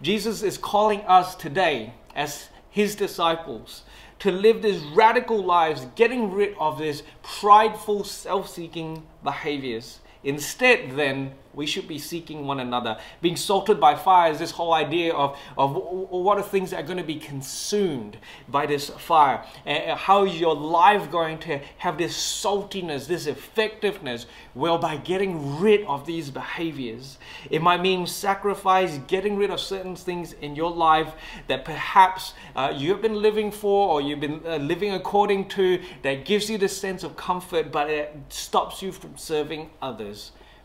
Jesus 0.00 0.42
is 0.42 0.58
calling 0.58 1.00
us 1.02 1.34
today 1.34 1.92
as 2.14 2.48
his 2.70 2.94
disciples 2.94 3.82
to 4.20 4.30
live 4.30 4.62
these 4.62 4.82
radical 4.94 5.44
lives, 5.44 5.86
getting 5.94 6.32
rid 6.32 6.56
of 6.58 6.78
these 6.78 7.02
prideful, 7.22 8.04
self 8.04 8.48
seeking 8.48 9.04
behaviors. 9.22 10.00
Instead, 10.24 10.96
then, 10.96 11.34
we 11.58 11.66
should 11.66 11.88
be 11.88 11.98
seeking 11.98 12.46
one 12.46 12.60
another. 12.60 12.98
Being 13.20 13.34
salted 13.34 13.80
by 13.80 13.96
fire 13.96 14.30
is 14.30 14.38
this 14.38 14.52
whole 14.52 14.72
idea 14.72 15.12
of, 15.12 15.36
of 15.58 15.74
what 15.74 16.38
are 16.38 16.42
things 16.42 16.70
that 16.70 16.78
are 16.78 16.86
going 16.86 16.98
to 16.98 17.04
be 17.04 17.16
consumed 17.16 18.16
by 18.48 18.64
this 18.64 18.90
fire. 18.90 19.44
And 19.66 19.98
how 19.98 20.24
is 20.24 20.38
your 20.38 20.54
life 20.54 21.10
going 21.10 21.38
to 21.40 21.58
have 21.78 21.98
this 21.98 22.16
saltiness, 22.16 23.08
this 23.08 23.26
effectiveness? 23.26 24.26
Well, 24.54 24.78
by 24.78 24.98
getting 24.98 25.58
rid 25.58 25.84
of 25.86 26.06
these 26.06 26.30
behaviors. 26.30 27.18
It 27.50 27.60
might 27.60 27.80
mean 27.80 28.06
sacrifice, 28.06 28.98
getting 29.08 29.36
rid 29.36 29.50
of 29.50 29.58
certain 29.58 29.96
things 29.96 30.34
in 30.34 30.54
your 30.54 30.70
life 30.70 31.12
that 31.48 31.64
perhaps 31.64 32.34
uh, 32.54 32.72
you 32.76 32.92
have 32.92 33.02
been 33.02 33.20
living 33.20 33.50
for 33.50 33.88
or 33.88 34.00
you've 34.00 34.20
been 34.20 34.42
uh, 34.46 34.58
living 34.58 34.92
according 34.92 35.48
to 35.48 35.82
that 36.02 36.24
gives 36.24 36.48
you 36.48 36.56
the 36.56 36.68
sense 36.68 37.02
of 37.02 37.16
comfort, 37.16 37.72
but 37.72 37.90
it 37.90 38.14
stops 38.28 38.80
you 38.80 38.92
from 38.92 39.16
serving 39.16 39.70
others. 39.82 40.07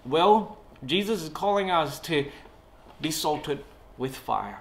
Well, 0.06 0.58
Jesus 0.86 1.23
is 1.23 1.29
calling 1.29 1.71
us 1.71 1.99
to 2.01 2.25
be 3.01 3.12
salted 3.12 3.63
with 3.97 4.15
fire. 4.15 4.60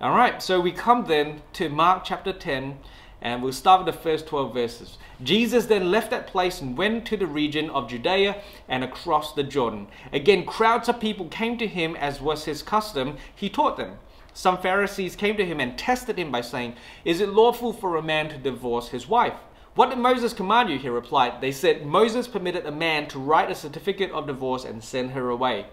All 0.00 0.16
right, 0.16 0.42
so 0.42 0.60
we 0.60 0.72
come 0.72 1.04
then 1.04 1.42
to 1.54 1.68
Mark 1.68 2.04
chapter 2.04 2.32
10, 2.32 2.78
and 3.20 3.42
we'll 3.42 3.52
start 3.52 3.84
with 3.84 3.94
the 3.94 4.00
first 4.00 4.26
12 4.26 4.54
verses. 4.54 4.96
Jesus 5.22 5.66
then 5.66 5.90
left 5.90 6.10
that 6.10 6.26
place 6.26 6.60
and 6.62 6.78
went 6.78 7.04
to 7.06 7.18
the 7.18 7.26
region 7.26 7.68
of 7.68 7.88
Judea 7.90 8.40
and 8.66 8.82
across 8.82 9.34
the 9.34 9.42
Jordan. 9.42 9.88
Again, 10.10 10.46
crowds 10.46 10.88
of 10.88 11.00
people 11.00 11.26
came 11.26 11.58
to 11.58 11.66
him 11.66 11.96
as 11.96 12.20
was 12.20 12.46
his 12.46 12.62
custom. 12.62 13.18
He 13.34 13.50
taught 13.50 13.76
them. 13.76 13.98
Some 14.32 14.58
Pharisees 14.58 15.16
came 15.16 15.36
to 15.36 15.44
him 15.44 15.60
and 15.60 15.76
tested 15.76 16.18
him 16.18 16.30
by 16.30 16.40
saying, 16.40 16.76
Is 17.04 17.20
it 17.20 17.28
lawful 17.28 17.74
for 17.74 17.96
a 17.96 18.02
man 18.02 18.30
to 18.30 18.38
divorce 18.38 18.88
his 18.88 19.06
wife? 19.06 19.38
What 19.76 19.90
did 19.90 19.98
Moses 19.98 20.32
command 20.32 20.68
you? 20.68 20.78
He 20.78 20.88
replied. 20.88 21.40
They 21.40 21.52
said, 21.52 21.86
Moses 21.86 22.26
permitted 22.26 22.66
a 22.66 22.72
man 22.72 23.06
to 23.08 23.20
write 23.20 23.50
a 23.50 23.54
certificate 23.54 24.10
of 24.10 24.26
divorce 24.26 24.64
and 24.64 24.82
send 24.82 25.12
her 25.12 25.30
away. 25.30 25.66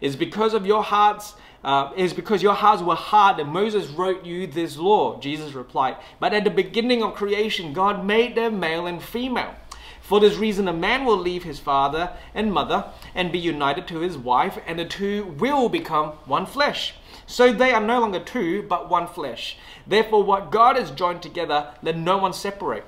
It's 0.00 0.16
because 0.16 0.54
of 0.54 0.66
your 0.66 0.84
hearts, 0.84 1.34
uh, 1.64 1.92
is 1.96 2.14
because 2.14 2.42
your 2.42 2.54
hearts 2.54 2.80
were 2.80 2.94
hard 2.94 3.38
that 3.38 3.46
Moses 3.46 3.88
wrote 3.88 4.24
you 4.24 4.46
this 4.46 4.76
law. 4.76 5.18
Jesus 5.18 5.52
replied. 5.52 5.96
But 6.20 6.32
at 6.32 6.44
the 6.44 6.50
beginning 6.50 7.02
of 7.02 7.14
creation, 7.14 7.72
God 7.72 8.04
made 8.04 8.36
them 8.36 8.60
male 8.60 8.86
and 8.86 9.02
female. 9.02 9.54
For 10.00 10.20
this 10.20 10.36
reason, 10.36 10.66
a 10.68 10.72
man 10.72 11.04
will 11.04 11.18
leave 11.18 11.42
his 11.42 11.58
father 11.58 12.12
and 12.34 12.52
mother 12.52 12.86
and 13.14 13.32
be 13.32 13.38
united 13.38 13.86
to 13.88 13.98
his 13.98 14.16
wife, 14.16 14.58
and 14.66 14.78
the 14.78 14.84
two 14.84 15.36
will 15.38 15.68
become 15.68 16.10
one 16.24 16.46
flesh. 16.46 16.94
So 17.26 17.52
they 17.52 17.72
are 17.72 17.80
no 17.80 18.00
longer 18.00 18.20
two, 18.20 18.62
but 18.62 18.88
one 18.88 19.06
flesh. 19.06 19.56
Therefore, 19.86 20.22
what 20.22 20.50
God 20.50 20.76
has 20.76 20.90
joined 20.90 21.22
together, 21.22 21.74
let 21.82 21.96
no 21.96 22.16
one 22.16 22.32
separate. 22.32 22.84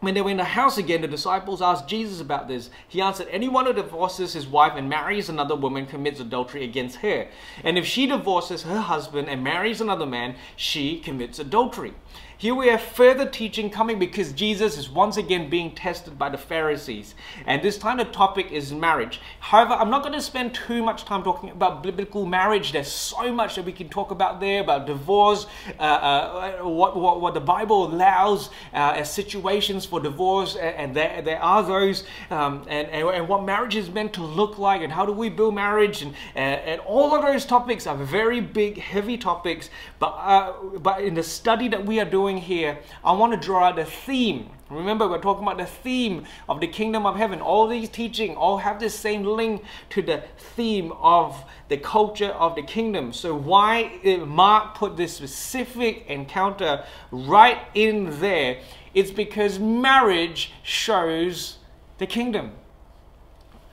When 0.00 0.14
they 0.14 0.22
were 0.22 0.30
in 0.30 0.38
the 0.38 0.44
house 0.44 0.78
again, 0.78 1.02
the 1.02 1.08
disciples 1.08 1.60
asked 1.60 1.86
Jesus 1.86 2.22
about 2.22 2.48
this. 2.48 2.70
He 2.88 3.02
answered, 3.02 3.28
Anyone 3.30 3.66
who 3.66 3.74
divorces 3.74 4.32
his 4.32 4.46
wife 4.46 4.72
and 4.74 4.88
marries 4.88 5.28
another 5.28 5.54
woman 5.54 5.84
commits 5.84 6.20
adultery 6.20 6.64
against 6.64 6.96
her. 6.98 7.28
And 7.62 7.76
if 7.76 7.84
she 7.84 8.06
divorces 8.06 8.62
her 8.62 8.80
husband 8.80 9.28
and 9.28 9.44
marries 9.44 9.80
another 9.80 10.06
man, 10.06 10.36
she 10.56 11.00
commits 11.00 11.38
adultery. 11.38 11.92
Here 12.40 12.54
we 12.54 12.68
have 12.68 12.80
further 12.80 13.26
teaching 13.26 13.68
coming 13.68 13.98
because 13.98 14.32
Jesus 14.32 14.78
is 14.78 14.88
once 14.88 15.18
again 15.18 15.50
being 15.50 15.74
tested 15.74 16.18
by 16.18 16.30
the 16.30 16.38
Pharisees. 16.38 17.14
And 17.44 17.60
this 17.60 17.76
time 17.76 17.98
the 17.98 18.06
topic 18.06 18.50
is 18.50 18.72
marriage. 18.72 19.20
However, 19.40 19.74
I'm 19.74 19.90
not 19.90 20.00
going 20.00 20.14
to 20.14 20.22
spend 20.22 20.54
too 20.54 20.82
much 20.82 21.04
time 21.04 21.22
talking 21.22 21.50
about 21.50 21.82
biblical 21.82 22.24
marriage. 22.24 22.72
There's 22.72 22.90
so 22.90 23.30
much 23.30 23.56
that 23.56 23.66
we 23.66 23.72
can 23.72 23.90
talk 23.90 24.10
about 24.10 24.40
there 24.40 24.62
about 24.62 24.86
divorce, 24.86 25.44
uh, 25.78 25.82
uh, 25.82 26.58
what, 26.60 26.96
what, 26.96 27.20
what 27.20 27.34
the 27.34 27.42
Bible 27.42 27.92
allows 27.92 28.48
uh, 28.72 28.94
as 28.96 29.12
situations 29.12 29.84
for 29.84 30.00
divorce, 30.00 30.56
and, 30.56 30.96
there, 30.96 31.20
there 31.20 31.42
are 31.42 31.62
those, 31.62 32.04
um, 32.30 32.64
and, 32.68 32.88
and, 32.88 33.06
and, 33.06 33.28
what 33.28 33.44
marriage 33.44 33.76
is 33.76 33.90
meant 33.90 34.14
to 34.14 34.22
look 34.22 34.56
like, 34.56 34.80
and 34.80 34.90
how 34.90 35.04
do 35.04 35.12
we 35.12 35.28
build 35.28 35.54
marriage, 35.54 36.00
and, 36.00 36.14
and, 36.34 36.58
and 36.62 36.80
all 36.86 37.14
of 37.14 37.20
those 37.20 37.44
topics 37.44 37.86
are 37.86 37.98
very 37.98 38.40
big, 38.40 38.78
heavy 38.78 39.18
topics. 39.18 39.68
But, 39.98 40.14
uh, 40.16 40.54
but 40.78 41.02
in 41.02 41.12
the 41.12 41.22
study 41.22 41.68
that 41.68 41.84
we 41.84 42.00
are 42.00 42.06
doing 42.06 42.29
here, 42.38 42.78
I 43.04 43.12
want 43.12 43.32
to 43.32 43.38
draw 43.38 43.64
out 43.68 43.76
the 43.76 43.84
theme. 43.84 44.50
Remember, 44.68 45.08
we're 45.08 45.20
talking 45.20 45.42
about 45.42 45.58
the 45.58 45.66
theme 45.66 46.24
of 46.48 46.60
the 46.60 46.66
kingdom 46.66 47.06
of 47.06 47.16
heaven. 47.16 47.40
All 47.40 47.66
these 47.66 47.88
teaching 47.88 48.36
all 48.36 48.58
have 48.58 48.78
the 48.78 48.88
same 48.88 49.24
link 49.24 49.64
to 49.90 50.02
the 50.02 50.22
theme 50.36 50.92
of 50.92 51.44
the 51.68 51.76
culture 51.76 52.30
of 52.30 52.54
the 52.54 52.62
kingdom. 52.62 53.12
So 53.12 53.34
why 53.34 53.98
Mark 54.26 54.76
put 54.76 54.96
this 54.96 55.16
specific 55.16 56.06
encounter 56.06 56.84
right 57.10 57.58
in 57.74 58.20
there? 58.20 58.60
It's 58.94 59.10
because 59.10 59.58
marriage 59.58 60.52
shows 60.62 61.58
the 61.98 62.06
kingdom. 62.06 62.52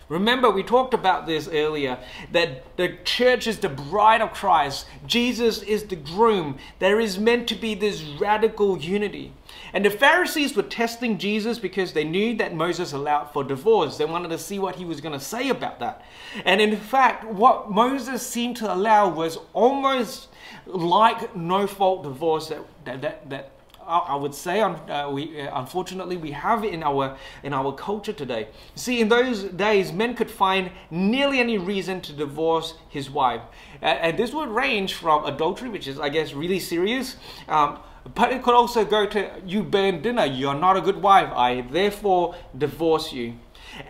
Remember, 0.10 0.50
we 0.50 0.64
talked 0.64 0.94
about 0.94 1.26
this 1.26 1.50
earlier 1.50 2.00
that 2.32 2.78
the 2.78 2.98
church 3.04 3.46
is 3.46 3.60
the 3.60 3.68
bride 3.70 4.22
of 4.22 4.32
Christ, 4.32 4.86
Jesus 5.06 5.62
is 5.62 5.84
the 5.84 5.98
groom. 5.98 6.58
There 6.80 7.00
is 7.00 7.20
meant 7.20 7.48
to 7.50 7.56
be 7.56 7.76
this 7.76 8.02
radical 8.02 8.78
unity. 8.78 9.34
And 9.74 9.84
the 9.84 9.90
Pharisees 9.90 10.56
were 10.56 10.64
testing 10.64 11.18
Jesus 11.18 11.60
because 11.60 11.92
they 11.92 12.06
knew 12.06 12.38
that 12.38 12.56
Moses 12.56 12.94
allowed 12.94 13.34
for 13.34 13.44
divorce. 13.44 13.98
They 13.98 14.06
wanted 14.06 14.30
to 14.30 14.38
see 14.38 14.60
what 14.60 14.78
he 14.78 14.86
was 14.86 15.02
going 15.02 15.18
to 15.18 15.24
say 15.24 15.50
about 15.50 15.80
that. 15.80 16.04
And 16.46 16.62
in 16.62 16.78
fact, 16.78 17.26
what 17.26 17.70
Moses 17.70 18.26
seemed 18.26 18.56
to 18.58 18.74
allow 18.74 19.10
was 19.10 19.38
almost 19.54 20.30
like 20.66 21.36
no 21.36 21.68
fault 21.68 22.04
divorce 22.04 22.48
that, 22.48 22.62
that, 22.86 23.02
that, 23.02 23.30
that 23.30 23.52
I 23.88 24.16
would 24.16 24.36
say, 24.36 24.62
uh, 24.62 25.10
we 25.10 25.42
uh, 25.42 25.60
unfortunately 25.60 26.18
we 26.18 26.32
have 26.32 26.64
in 26.64 26.84
our 26.84 27.18
in 27.44 27.54
our 27.54 27.74
culture 27.74 28.14
today. 28.14 28.50
See, 28.76 29.00
in 29.00 29.10
those 29.10 29.44
days, 29.44 29.92
men 29.92 30.16
could 30.16 30.30
find 30.30 30.72
nearly 30.92 31.40
any 31.40 31.58
reason 31.58 32.02
to 32.02 32.14
divorce 32.14 32.74
his 32.90 33.10
wife, 33.10 33.42
and 33.82 34.18
this 34.18 34.34
would 34.34 34.50
range 34.50 34.94
from 34.94 35.26
adultery, 35.26 35.70
which 35.70 35.88
is, 35.88 36.00
I 36.00 36.10
guess, 36.10 36.34
really 36.34 36.60
serious. 36.60 37.16
Um, 37.48 37.80
but 38.16 38.32
it 38.32 38.42
could 38.44 38.56
also 38.56 38.86
go 38.86 39.06
to 39.06 39.42
you 39.46 39.64
burn 39.64 40.02
dinner. 40.02 40.26
You're 40.26 40.56
not 40.56 40.78
a 40.78 40.82
good 40.82 41.02
wife. 41.02 41.32
I 41.34 41.62
therefore 41.62 42.36
divorce 42.58 43.12
you. 43.14 43.36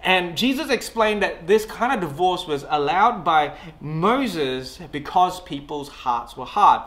And 0.04 0.38
Jesus 0.38 0.70
explained 0.70 1.22
that 1.22 1.48
this 1.48 1.66
kind 1.66 1.94
of 1.94 2.02
divorce 2.02 2.48
was 2.48 2.66
allowed 2.70 3.24
by 3.24 3.56
Moses 3.80 4.80
because 4.92 5.40
people's 5.42 5.90
hearts 5.90 6.36
were 6.36 6.46
hard. 6.46 6.82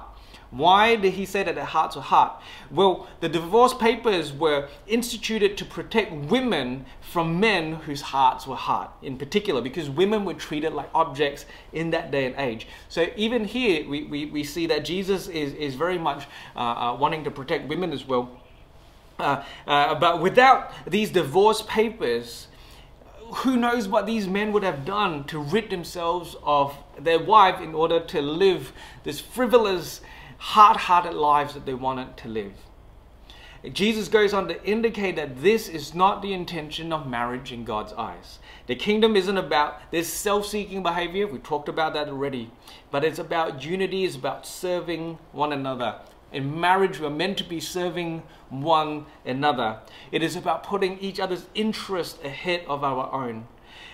Why 0.51 0.97
did 0.97 1.13
he 1.13 1.27
say 1.27 1.45
that 1.45 1.55
their 1.55 1.65
hearts 1.65 1.95
were 1.95 2.03
hard? 2.03 2.33
Well, 2.73 3.07
the 3.21 3.29
divorce 3.29 3.73
papers 3.73 4.33
were 4.33 4.69
instituted 4.89 5.57
to 5.59 5.65
protect 5.65 6.13
women 6.13 6.87
from 7.01 7.39
men 7.39 7.75
whose 7.75 8.01
hearts 8.01 8.49
were 8.49 8.57
hard, 8.57 8.89
in 9.01 9.17
particular, 9.17 9.61
because 9.61 9.89
women 9.89 10.25
were 10.25 10.35
treated 10.35 10.73
like 10.73 10.91
objects 10.93 11.47
in 11.73 11.91
that 11.91 12.11
day 12.11 12.27
and 12.27 12.35
age. 12.37 12.67
So 12.89 13.07
even 13.15 13.45
here, 13.45 13.89
we, 13.89 14.05
we, 14.05 14.27
we 14.27 14.43
see 14.43 14.67
that 14.67 14.85
Jesus 14.85 15.29
is, 15.29 15.55
is 15.55 15.77
very 15.77 15.99
much 15.99 16.27
uh, 16.57 16.59
uh, 16.59 16.97
wanting 16.99 17.23
to 17.25 17.31
protect 17.31 17.69
women 17.69 17.93
as 17.93 18.07
well. 18.07 18.41
Uh, 19.21 19.45
uh 19.67 19.95
but 19.97 20.21
without 20.21 20.73
these 20.87 21.11
divorce 21.11 21.63
papers, 21.63 22.49
who 23.35 23.57
knows 23.57 23.87
what 23.87 24.07
these 24.07 24.27
men 24.27 24.51
would 24.51 24.65
have 24.65 24.85
done 24.85 25.23
to 25.25 25.39
rid 25.39 25.71
themselves 25.71 26.35
of 26.43 26.77
their 26.99 27.19
wife 27.21 27.61
in 27.61 27.75
order 27.75 28.01
to 28.01 28.21
live 28.21 28.73
this 29.05 29.21
frivolous 29.21 30.01
hard 30.41 30.79
hearted 30.79 31.13
lives 31.13 31.53
that 31.53 31.67
they 31.67 31.75
wanted 31.75 32.17
to 32.17 32.27
live. 32.29 32.55
Jesus 33.75 34.09
goes 34.09 34.33
on 34.33 34.49
to 34.49 34.65
indicate 34.65 35.17
that 35.17 35.43
this 35.43 35.69
is 35.69 35.95
not 35.95 36.23
the 36.23 36.33
intention 36.33 36.95
of 36.95 37.07
marriage 37.07 37.53
in 37.53 37.65
God's 37.65 37.93
eyes. 37.93 38.39
The 38.67 38.75
kingdom 38.75 39.17
isn't 39.17 39.37
about 39.37 39.91
this 39.91 40.11
self 40.11 40.47
seeking 40.47 40.83
behavior, 40.83 41.27
we 41.27 41.39
talked 41.41 41.69
about 41.69 41.93
that 41.93 42.09
already, 42.09 42.51
but 42.91 43.05
it's 43.05 43.19
about 43.19 43.63
unity, 43.63 44.05
it's 44.07 44.17
about 44.17 44.47
serving 44.47 45.19
one 45.33 45.53
another. 45.53 45.97
In 46.33 46.59
marriage, 46.59 47.01
we're 47.01 47.11
meant 47.11 47.37
to 47.39 47.45
be 47.45 47.61
serving 47.61 48.23
one 48.49 49.05
another. 49.27 49.81
It 50.11 50.23
is 50.23 50.37
about 50.37 50.63
putting 50.63 50.99
each 51.01 51.21
other's 51.21 51.45
interest 51.55 52.25
ahead 52.25 52.65
of 52.67 52.83
our 52.83 53.13
own. 53.13 53.47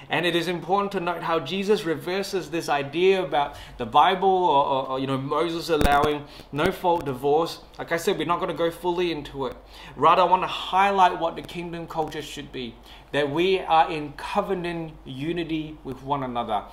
And 0.09 0.25
it 0.25 0.37
is 0.37 0.47
important 0.47 0.93
to 0.93 1.01
note 1.01 1.23
how 1.23 1.41
Jesus 1.41 1.85
reverses 1.85 2.51
this 2.51 2.69
idea 2.69 3.23
about 3.23 3.57
the 3.77 3.87
Bible 3.87 4.29
or, 4.29 4.65
or, 4.65 4.89
or, 4.91 4.99
you 5.01 5.07
know 5.07 5.19
Moses 5.19 5.69
allowing 5.69 6.25
no 6.53 6.71
fault 6.71 7.05
divorce. 7.05 7.61
Like 7.79 7.93
I 7.93 7.97
said, 7.97 8.19
we're 8.19 8.27
not 8.27 8.39
going 8.39 8.51
to 8.51 8.57
go 8.57 8.71
fully 8.71 9.11
into 9.11 9.47
it. 9.47 9.57
Rather, 9.97 10.23
I 10.23 10.27
want 10.27 10.43
to 10.43 10.49
highlight 10.49 11.19
what 11.19 11.35
the 11.35 11.43
kingdom 11.43 11.87
culture 11.87 12.23
should 12.23 12.53
be. 12.53 12.75
That 13.13 13.31
we 13.31 13.61
are 13.61 13.91
in 13.91 14.13
covenant 14.13 14.93
unity 15.05 15.77
with 15.83 16.03
one 16.03 16.23
another. 16.23 16.65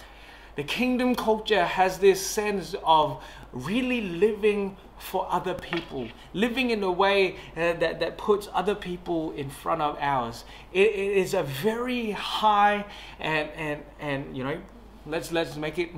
The 0.55 0.63
kingdom 0.63 1.15
culture 1.15 1.65
has 1.65 1.97
this 1.97 2.25
sense 2.25 2.75
of 2.83 3.23
really 3.51 4.01
living 4.01 4.77
for 4.99 5.27
other 5.29 5.53
people, 5.53 6.07
living 6.33 6.69
in 6.69 6.81
a 6.83 6.91
way 6.91 7.35
uh, 7.57 7.73
that, 7.73 7.99
that 7.99 8.17
puts 8.17 8.47
other 8.53 8.75
people 8.75 9.31
in 9.31 9.49
front 9.49 9.81
of 9.81 9.97
ours. 9.99 10.45
it, 10.71 10.87
it 10.87 11.17
is 11.17 11.33
a 11.33 11.43
very 11.43 12.11
high 12.11 12.85
and, 13.19 13.49
and, 13.55 13.81
and 13.99 14.37
you 14.37 14.43
know, 14.43 14.61
let's, 15.05 15.31
let's 15.31 15.55
make 15.57 15.77
it 15.77 15.89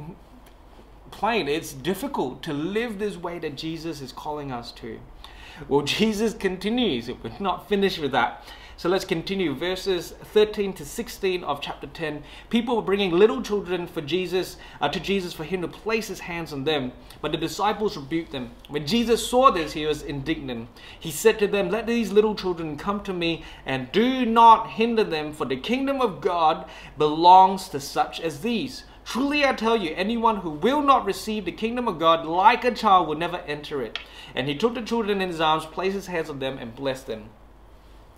plain. 1.12 1.48
It's 1.48 1.74
difficult 1.74 2.42
to 2.44 2.54
live 2.54 3.00
this 3.00 3.18
way 3.18 3.40
that 3.40 3.56
Jesus 3.56 4.02
is 4.02 4.12
calling 4.12 4.52
us 4.52 4.72
to. 4.74 5.00
Well, 5.68 5.82
Jesus 5.86 6.34
continues, 6.34 7.10
we're 7.10 7.32
not 7.40 7.70
finished 7.70 8.00
with 8.00 8.12
that. 8.12 8.44
So 8.78 8.90
let's 8.90 9.06
continue. 9.06 9.56
Verses 9.56 10.12
13 10.12 10.74
to 10.74 10.86
16 10.86 11.46
of 11.46 11.62
chapter 11.62 11.88
10. 11.88 12.24
People 12.50 12.76
were 12.76 12.82
bringing 12.82 13.12
little 13.12 13.42
children 13.42 13.88
for 13.88 14.02
Jesus 14.02 14.58
uh, 14.82 14.90
to 14.90 15.00
Jesus 15.00 15.32
for 15.32 15.46
him 15.46 15.62
to 15.62 15.68
place 15.70 16.10
his 16.10 16.20
hands 16.20 16.52
on 16.52 16.66
them, 16.66 16.92
but 17.22 17.32
the 17.32 17.38
disciples 17.38 17.96
rebuked 17.96 18.34
them. 18.34 18.52
When 18.68 18.86
Jesus 18.86 19.26
saw 19.26 19.50
this, 19.50 19.72
he 19.72 19.86
was 19.86 20.02
indignant. 20.02 20.68
He 21.00 21.10
said 21.10 21.40
to 21.40 21.48
them, 21.48 21.70
"Let 21.70 21.88
these 21.88 22.12
little 22.12 22.36
children 22.36 22.76
come 22.76 23.02
to 23.04 23.14
me, 23.14 23.46
and 23.66 23.90
do 23.94 24.26
not 24.26 24.72
hinder 24.72 25.06
them, 25.06 25.32
for 25.32 25.46
the 25.46 25.56
kingdom 25.56 26.02
of 26.02 26.20
God 26.20 26.66
belongs 26.98 27.70
to 27.70 27.80
such 27.80 28.20
as 28.20 28.42
these." 28.42 28.84
Truly 29.06 29.46
I 29.46 29.54
tell 29.54 29.78
you, 29.78 29.94
anyone 29.96 30.38
who 30.38 30.50
will 30.50 30.82
not 30.82 31.06
receive 31.06 31.46
the 31.46 31.54
kingdom 31.54 31.88
of 31.88 31.98
God 31.98 32.26
like 32.26 32.66
a 32.66 32.72
child 32.72 33.08
will 33.08 33.16
never 33.16 33.38
enter 33.48 33.82
it. 33.82 34.00
And 34.34 34.50
he 34.50 34.56
took 34.56 34.74
the 34.74 34.82
children 34.82 35.22
in 35.22 35.30
his 35.30 35.40
arms, 35.40 35.66
placed 35.66 35.96
his 35.96 36.08
hands 36.08 36.30
on 36.30 36.40
them, 36.40 36.58
and 36.58 36.76
blessed 36.76 37.08
them 37.08 37.30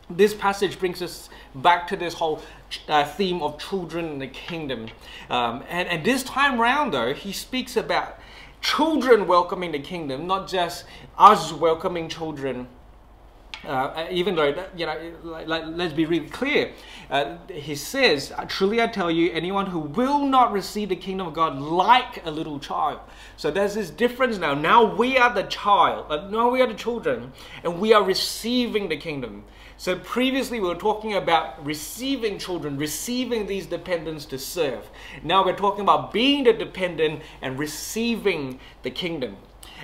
this 0.10 0.34
passage 0.34 0.80
brings 0.80 1.02
us 1.02 1.30
back 1.54 1.88
to 1.88 1.98
this 1.98 2.14
whole 2.14 2.42
uh, 2.88 3.04
theme 3.04 3.42
of 3.42 3.60
children 3.60 4.06
in 4.06 4.20
the 4.20 4.28
kingdom. 4.28 4.88
Um, 5.30 5.64
and, 5.70 5.88
and 5.90 6.04
this 6.06 6.24
time 6.24 6.60
round, 6.60 6.94
though, 6.94 7.14
he 7.14 7.32
speaks 7.34 7.76
about 7.76 8.20
children 8.62 9.28
welcoming 9.28 9.72
the 9.72 9.80
kingdom, 9.80 10.28
not 10.28 10.48
just 10.48 10.86
us 11.18 11.52
welcoming 11.52 12.10
children. 12.10 12.68
Uh, 13.66 14.08
even 14.12 14.36
though, 14.36 14.54
you 14.76 14.86
know, 14.86 15.14
like, 15.24 15.48
like, 15.48 15.64
let's 15.68 15.92
be 15.92 16.06
really 16.06 16.30
clear. 16.30 16.72
Uh, 17.10 17.38
he 17.52 17.76
says, 17.76 18.32
Truly 18.48 18.82
I 18.82 18.88
tell 18.88 19.10
you, 19.10 19.32
anyone 19.32 19.66
who 19.66 19.80
will 19.80 20.26
not 20.26 20.52
receive 20.52 20.90
the 20.90 20.96
kingdom 20.96 21.28
of 21.28 21.34
God 21.34 21.60
like 21.60 22.24
a 22.26 22.30
little 22.30 22.60
child. 22.60 23.00
So 23.36 23.50
there's 23.50 23.74
this 23.74 23.90
difference 23.90 24.38
now. 24.38 24.54
Now 24.54 24.96
we 24.96 25.18
are 25.18 25.34
the 25.34 25.44
child, 25.44 26.06
uh, 26.10 26.30
now 26.30 26.50
we 26.50 26.62
are 26.62 26.68
the 26.68 26.76
children, 26.76 27.34
and 27.64 27.80
we 27.80 27.94
are 27.94 28.04
receiving 28.04 28.90
the 28.90 28.98
kingdom. 28.98 29.44
So 29.80 29.96
previously 29.96 30.60
we 30.60 30.68
were 30.68 30.76
talking 30.76 31.14
about 31.14 31.64
receiving 31.64 32.40
children, 32.40 32.78
receiving 32.78 33.46
these 33.46 33.68
dependents 33.68 34.26
to 34.26 34.40
serve. 34.40 34.90
Now 35.24 35.46
we're 35.46 35.56
talking 35.56 35.82
about 35.82 36.12
being 36.12 36.46
the 36.46 36.54
dependent 36.54 37.22
and 37.44 37.60
receiving 37.60 38.60
the 38.82 38.90
kingdom. 38.90 39.38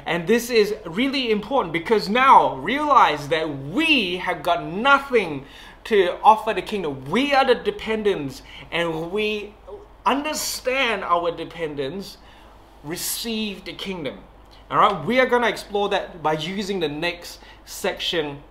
And 0.08 0.28
this 0.28 0.50
is 0.50 0.74
really 0.88 1.30
important 1.30 1.74
because 1.74 2.10
now 2.10 2.56
realize 2.56 3.28
that 3.28 3.48
we 3.48 4.18
have 4.18 4.42
got 4.42 4.66
nothing 4.66 5.46
to 5.84 6.18
offer 6.24 6.56
the 6.56 6.64
kingdom. 6.64 7.06
We 7.12 7.36
are 7.36 7.46
the 7.46 7.54
dependents 7.54 8.42
and 8.72 9.12
we 9.12 9.54
understand 10.08 11.04
our 11.04 11.30
dependence, 11.30 12.18
receive 12.84 13.64
the 13.66 13.74
kingdom. 13.74 14.20
All 14.72 14.80
right, 14.80 15.06
we 15.06 15.20
are 15.20 15.28
going 15.28 15.44
to 15.44 15.50
explore 15.50 15.90
that 15.90 16.24
by 16.24 16.34
using 16.34 16.80
the 16.80 16.90
next 16.90 17.40
section 17.66 18.42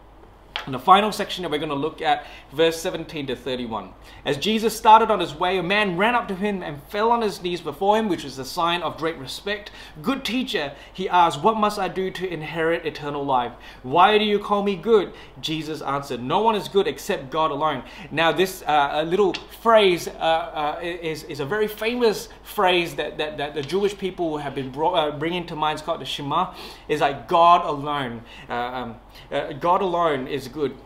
And 0.64 0.74
the 0.74 0.78
final 0.78 1.10
section 1.10 1.42
that 1.42 1.50
we're 1.50 1.58
going 1.58 1.70
to 1.70 1.74
look 1.74 2.00
at, 2.00 2.24
verse 2.52 2.80
17 2.80 3.26
to 3.28 3.36
31. 3.36 3.90
As 4.24 4.36
Jesus 4.36 4.76
started 4.76 5.10
on 5.10 5.18
his 5.18 5.34
way, 5.34 5.58
a 5.58 5.62
man 5.62 5.96
ran 5.96 6.14
up 6.14 6.28
to 6.28 6.36
him 6.36 6.62
and 6.62 6.80
fell 6.84 7.10
on 7.10 7.22
his 7.22 7.42
knees 7.42 7.60
before 7.60 7.98
him, 7.98 8.08
which 8.08 8.22
was 8.22 8.38
a 8.38 8.44
sign 8.44 8.82
of 8.82 8.96
great 8.96 9.16
respect. 9.16 9.72
Good 10.02 10.24
teacher, 10.24 10.72
he 10.92 11.08
asked, 11.08 11.42
What 11.42 11.56
must 11.56 11.80
I 11.80 11.88
do 11.88 12.10
to 12.12 12.32
inherit 12.32 12.86
eternal 12.86 13.24
life? 13.24 13.52
Why 13.82 14.18
do 14.18 14.24
you 14.24 14.38
call 14.38 14.62
me 14.62 14.76
good? 14.76 15.12
Jesus 15.40 15.82
answered, 15.82 16.22
No 16.22 16.42
one 16.42 16.54
is 16.54 16.68
good 16.68 16.86
except 16.86 17.30
God 17.30 17.50
alone. 17.50 17.82
Now, 18.12 18.30
this 18.30 18.62
uh, 18.62 19.04
little 19.06 19.34
phrase 19.62 20.06
uh, 20.06 20.10
uh, 20.10 20.80
is, 20.82 21.24
is 21.24 21.40
a 21.40 21.46
very 21.46 21.66
famous 21.66 22.28
phrase 22.44 22.94
that, 22.94 23.18
that, 23.18 23.36
that 23.38 23.54
the 23.54 23.62
Jewish 23.62 23.98
people 23.98 24.38
have 24.38 24.54
been 24.54 24.70
brought, 24.70 24.94
uh, 24.94 25.18
bringing 25.18 25.44
to 25.46 25.56
mind. 25.56 25.78
It's 25.78 25.84
called 25.84 26.00
the 26.00 26.06
Shema. 26.06 26.54
Is 26.88 27.00
like 27.00 27.26
God 27.26 27.64
alone. 27.66 28.22
Uh, 28.48 28.52
um, 28.54 28.96
uh, 29.30 29.52
God 29.52 29.82
alone 29.82 30.26
is 30.26 30.48
good. 30.48 30.76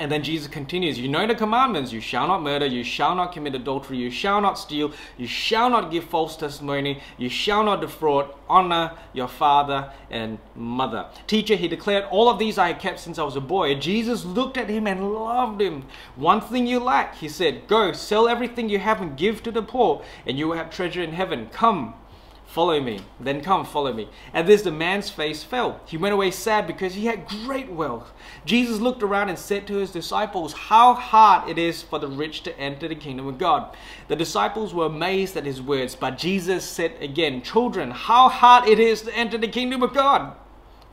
And 0.00 0.10
then 0.10 0.22
Jesus 0.22 0.48
continues, 0.48 0.98
You 0.98 1.08
know 1.10 1.26
the 1.26 1.34
commandments 1.34 1.92
you 1.92 2.00
shall 2.00 2.26
not 2.26 2.42
murder, 2.42 2.64
you 2.64 2.82
shall 2.82 3.14
not 3.14 3.32
commit 3.32 3.54
adultery, 3.54 3.98
you 3.98 4.10
shall 4.10 4.40
not 4.40 4.58
steal, 4.58 4.92
you 5.18 5.26
shall 5.26 5.68
not 5.68 5.90
give 5.90 6.04
false 6.04 6.36
testimony, 6.38 7.02
you 7.18 7.28
shall 7.28 7.62
not 7.64 7.82
defraud, 7.82 8.30
honor 8.48 8.92
your 9.12 9.28
father 9.28 9.92
and 10.08 10.38
mother. 10.56 11.06
Teacher, 11.26 11.54
he 11.54 11.68
declared, 11.68 12.04
All 12.04 12.30
of 12.30 12.38
these 12.38 12.56
I 12.56 12.68
have 12.68 12.80
kept 12.80 12.98
since 12.98 13.18
I 13.18 13.24
was 13.24 13.36
a 13.36 13.42
boy. 13.42 13.74
Jesus 13.74 14.24
looked 14.24 14.56
at 14.56 14.70
him 14.70 14.86
and 14.86 15.12
loved 15.12 15.60
him. 15.60 15.84
One 16.16 16.40
thing 16.40 16.66
you 16.66 16.80
lack, 16.80 17.16
he 17.16 17.28
said, 17.28 17.68
Go, 17.68 17.92
sell 17.92 18.26
everything 18.26 18.70
you 18.70 18.78
have 18.78 19.02
and 19.02 19.18
give 19.18 19.42
to 19.42 19.50
the 19.50 19.62
poor, 19.62 20.02
and 20.24 20.38
you 20.38 20.48
will 20.48 20.56
have 20.56 20.70
treasure 20.70 21.02
in 21.02 21.12
heaven. 21.12 21.48
Come, 21.52 21.92
Follow 22.50 22.80
me. 22.80 22.98
Then 23.20 23.42
come, 23.42 23.64
follow 23.64 23.92
me. 23.92 24.08
At 24.34 24.48
this, 24.48 24.62
the 24.62 24.72
man's 24.72 25.08
face 25.08 25.44
fell. 25.44 25.80
He 25.86 25.96
went 25.96 26.14
away 26.14 26.32
sad 26.32 26.66
because 26.66 26.94
he 26.94 27.06
had 27.06 27.28
great 27.28 27.70
wealth. 27.70 28.12
Jesus 28.44 28.80
looked 28.80 29.04
around 29.04 29.28
and 29.28 29.38
said 29.38 29.68
to 29.68 29.76
his 29.76 29.92
disciples, 29.92 30.52
How 30.52 30.94
hard 30.94 31.48
it 31.48 31.58
is 31.58 31.80
for 31.80 32.00
the 32.00 32.08
rich 32.08 32.42
to 32.42 32.58
enter 32.58 32.88
the 32.88 32.96
kingdom 32.96 33.28
of 33.28 33.38
God. 33.38 33.76
The 34.08 34.16
disciples 34.16 34.74
were 34.74 34.86
amazed 34.86 35.36
at 35.36 35.46
his 35.46 35.62
words, 35.62 35.94
but 35.94 36.18
Jesus 36.18 36.64
said 36.64 36.96
again, 37.00 37.40
Children, 37.42 37.92
how 37.92 38.28
hard 38.28 38.68
it 38.68 38.80
is 38.80 39.02
to 39.02 39.16
enter 39.16 39.38
the 39.38 39.46
kingdom 39.46 39.84
of 39.84 39.94
God. 39.94 40.34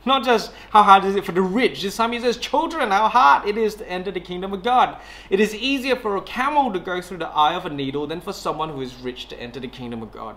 Not 0.06 0.24
just 0.24 0.52
how 0.70 0.84
hard 0.84 1.04
is 1.04 1.16
it 1.16 1.24
for 1.24 1.32
the 1.32 1.42
rich. 1.42 1.82
This 1.82 1.96
time 1.96 2.12
he 2.12 2.20
says, 2.20 2.36
Children, 2.36 2.92
how 2.92 3.08
hard 3.08 3.48
it 3.48 3.58
is 3.58 3.74
to 3.74 3.90
enter 3.90 4.12
the 4.12 4.20
kingdom 4.20 4.52
of 4.52 4.62
God. 4.62 5.00
It 5.28 5.40
is 5.40 5.56
easier 5.56 5.96
for 5.96 6.16
a 6.16 6.22
camel 6.22 6.72
to 6.72 6.78
go 6.78 7.00
through 7.00 7.18
the 7.18 7.28
eye 7.28 7.54
of 7.54 7.66
a 7.66 7.70
needle 7.70 8.06
than 8.06 8.20
for 8.20 8.32
someone 8.32 8.68
who 8.68 8.80
is 8.80 8.94
rich 8.94 9.26
to 9.30 9.40
enter 9.40 9.58
the 9.58 9.66
kingdom 9.66 10.04
of 10.04 10.12
God. 10.12 10.36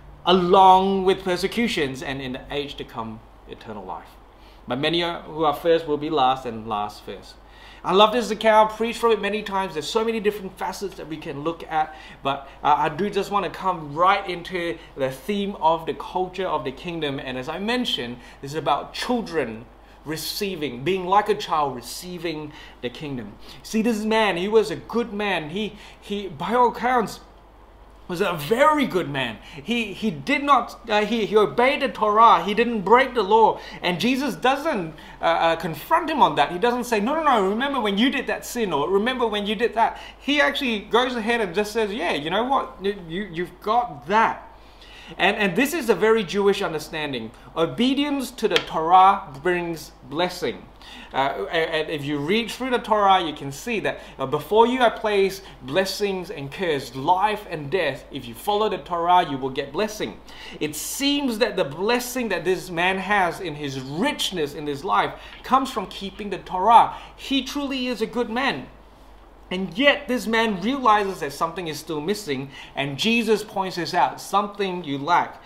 along 0.25 1.05
with 1.05 1.23
persecutions, 1.23 2.03
and 2.03 2.21
in 2.21 2.33
the 2.33 2.41
age 2.51 2.75
to 2.75 2.83
come, 2.83 3.19
eternal 3.49 3.83
life. 3.83 4.09
But 4.67 4.79
many 4.79 5.01
who 5.01 5.43
are 5.43 5.55
first 5.55 5.87
will 5.87 5.97
be 5.97 6.09
last, 6.09 6.45
and 6.45 6.67
last 6.67 7.03
first. 7.03 7.35
I 7.83 7.93
love 7.93 8.13
this 8.13 8.29
account, 8.29 8.71
preached 8.71 8.99
from 8.99 9.11
it 9.11 9.19
many 9.19 9.41
times. 9.41 9.73
There's 9.73 9.89
so 9.89 10.05
many 10.05 10.19
different 10.19 10.55
facets 10.55 10.95
that 10.95 11.07
we 11.07 11.17
can 11.17 11.43
look 11.43 11.63
at, 11.63 11.95
but 12.21 12.47
uh, 12.63 12.75
I 12.77 12.89
do 12.89 13.09
just 13.09 13.31
want 13.31 13.45
to 13.45 13.51
come 13.51 13.95
right 13.95 14.27
into 14.29 14.77
the 14.95 15.09
theme 15.09 15.55
of 15.55 15.87
the 15.87 15.95
culture 15.95 16.45
of 16.45 16.63
the 16.63 16.71
kingdom. 16.71 17.19
And 17.19 17.39
as 17.39 17.49
I 17.49 17.57
mentioned, 17.57 18.17
this 18.41 18.51
is 18.51 18.57
about 18.57 18.93
children 18.93 19.65
receiving, 20.05 20.83
being 20.83 21.05
like 21.05 21.27
a 21.29 21.35
child, 21.35 21.75
receiving 21.75 22.51
the 22.81 22.89
kingdom. 22.89 23.33
See, 23.63 23.81
this 23.81 24.03
man, 24.03 24.37
he 24.37 24.47
was 24.47 24.69
a 24.69 24.75
good 24.75 25.11
man. 25.11 25.49
He, 25.49 25.75
he, 25.99 26.27
by 26.27 26.53
all 26.53 26.69
accounts, 26.69 27.19
was 28.07 28.19
a 28.21 28.33
very 28.33 28.85
good 28.85 29.09
man. 29.09 29.37
He, 29.63 29.93
he 29.93 30.11
did 30.11 30.43
not, 30.43 30.81
uh, 30.89 31.05
he, 31.05 31.25
he 31.25 31.37
obeyed 31.37 31.81
the 31.81 31.87
Torah. 31.87 32.43
He 32.43 32.53
didn't 32.53 32.81
break 32.81 33.13
the 33.13 33.23
law. 33.23 33.59
And 33.81 33.99
Jesus 33.99 34.35
doesn't 34.35 34.93
uh, 35.21 35.25
uh, 35.25 35.55
confront 35.55 36.09
him 36.09 36.21
on 36.21 36.35
that. 36.35 36.51
He 36.51 36.59
doesn't 36.59 36.83
say, 36.83 36.99
no, 36.99 37.15
no, 37.15 37.23
no, 37.23 37.49
remember 37.49 37.79
when 37.79 37.97
you 37.97 38.09
did 38.09 38.27
that 38.27 38.45
sin 38.45 38.73
or 38.73 38.89
remember 38.89 39.25
when 39.25 39.45
you 39.47 39.55
did 39.55 39.73
that. 39.75 39.97
He 40.19 40.41
actually 40.41 40.79
goes 40.79 41.15
ahead 41.15 41.39
and 41.39 41.55
just 41.55 41.71
says, 41.71 41.93
yeah, 41.93 42.13
you 42.13 42.29
know 42.29 42.43
what? 42.43 42.77
You, 42.83 43.29
you've 43.31 43.61
got 43.61 44.05
that. 44.07 44.47
And, 45.17 45.37
and 45.37 45.55
this 45.55 45.73
is 45.73 45.89
a 45.89 45.95
very 45.95 46.23
Jewish 46.23 46.61
understanding. 46.61 47.31
Obedience 47.55 48.31
to 48.31 48.47
the 48.47 48.55
Torah 48.55 49.27
brings 49.41 49.91
blessing. 50.09 50.65
Uh, 51.13 51.45
and 51.51 51.89
if 51.89 52.05
you 52.05 52.17
read 52.17 52.49
through 52.49 52.69
the 52.69 52.79
Torah, 52.79 53.21
you 53.21 53.33
can 53.33 53.51
see 53.51 53.79
that 53.81 53.99
before 54.29 54.65
you 54.65 54.81
are 54.81 54.91
placed 54.91 55.43
blessings 55.63 56.31
and 56.31 56.51
curse, 56.51 56.95
life 56.95 57.45
and 57.49 57.69
death, 57.69 58.05
if 58.11 58.25
you 58.25 58.33
follow 58.33 58.69
the 58.69 58.77
Torah, 58.77 59.29
you 59.29 59.37
will 59.37 59.49
get 59.49 59.73
blessing. 59.73 60.19
It 60.59 60.75
seems 60.75 61.37
that 61.39 61.55
the 61.55 61.65
blessing 61.65 62.29
that 62.29 62.45
this 62.45 62.69
man 62.69 62.97
has 62.97 63.41
in 63.41 63.55
his 63.55 63.79
richness 63.79 64.53
in 64.53 64.65
his 64.65 64.83
life 64.83 65.13
comes 65.43 65.71
from 65.71 65.87
keeping 65.87 66.29
the 66.29 66.37
Torah. 66.39 66.95
He 67.15 67.43
truly 67.43 67.87
is 67.87 68.01
a 68.01 68.07
good 68.07 68.29
man. 68.29 68.67
And 69.51 69.77
yet, 69.77 70.07
this 70.07 70.27
man 70.27 70.61
realizes 70.61 71.19
that 71.19 71.33
something 71.33 71.67
is 71.67 71.77
still 71.77 71.99
missing, 71.99 72.49
and 72.73 72.97
Jesus 72.97 73.43
points 73.43 73.75
this 73.75 73.93
out 73.93 74.21
something 74.21 74.85
you 74.85 74.97
lack. 74.97 75.43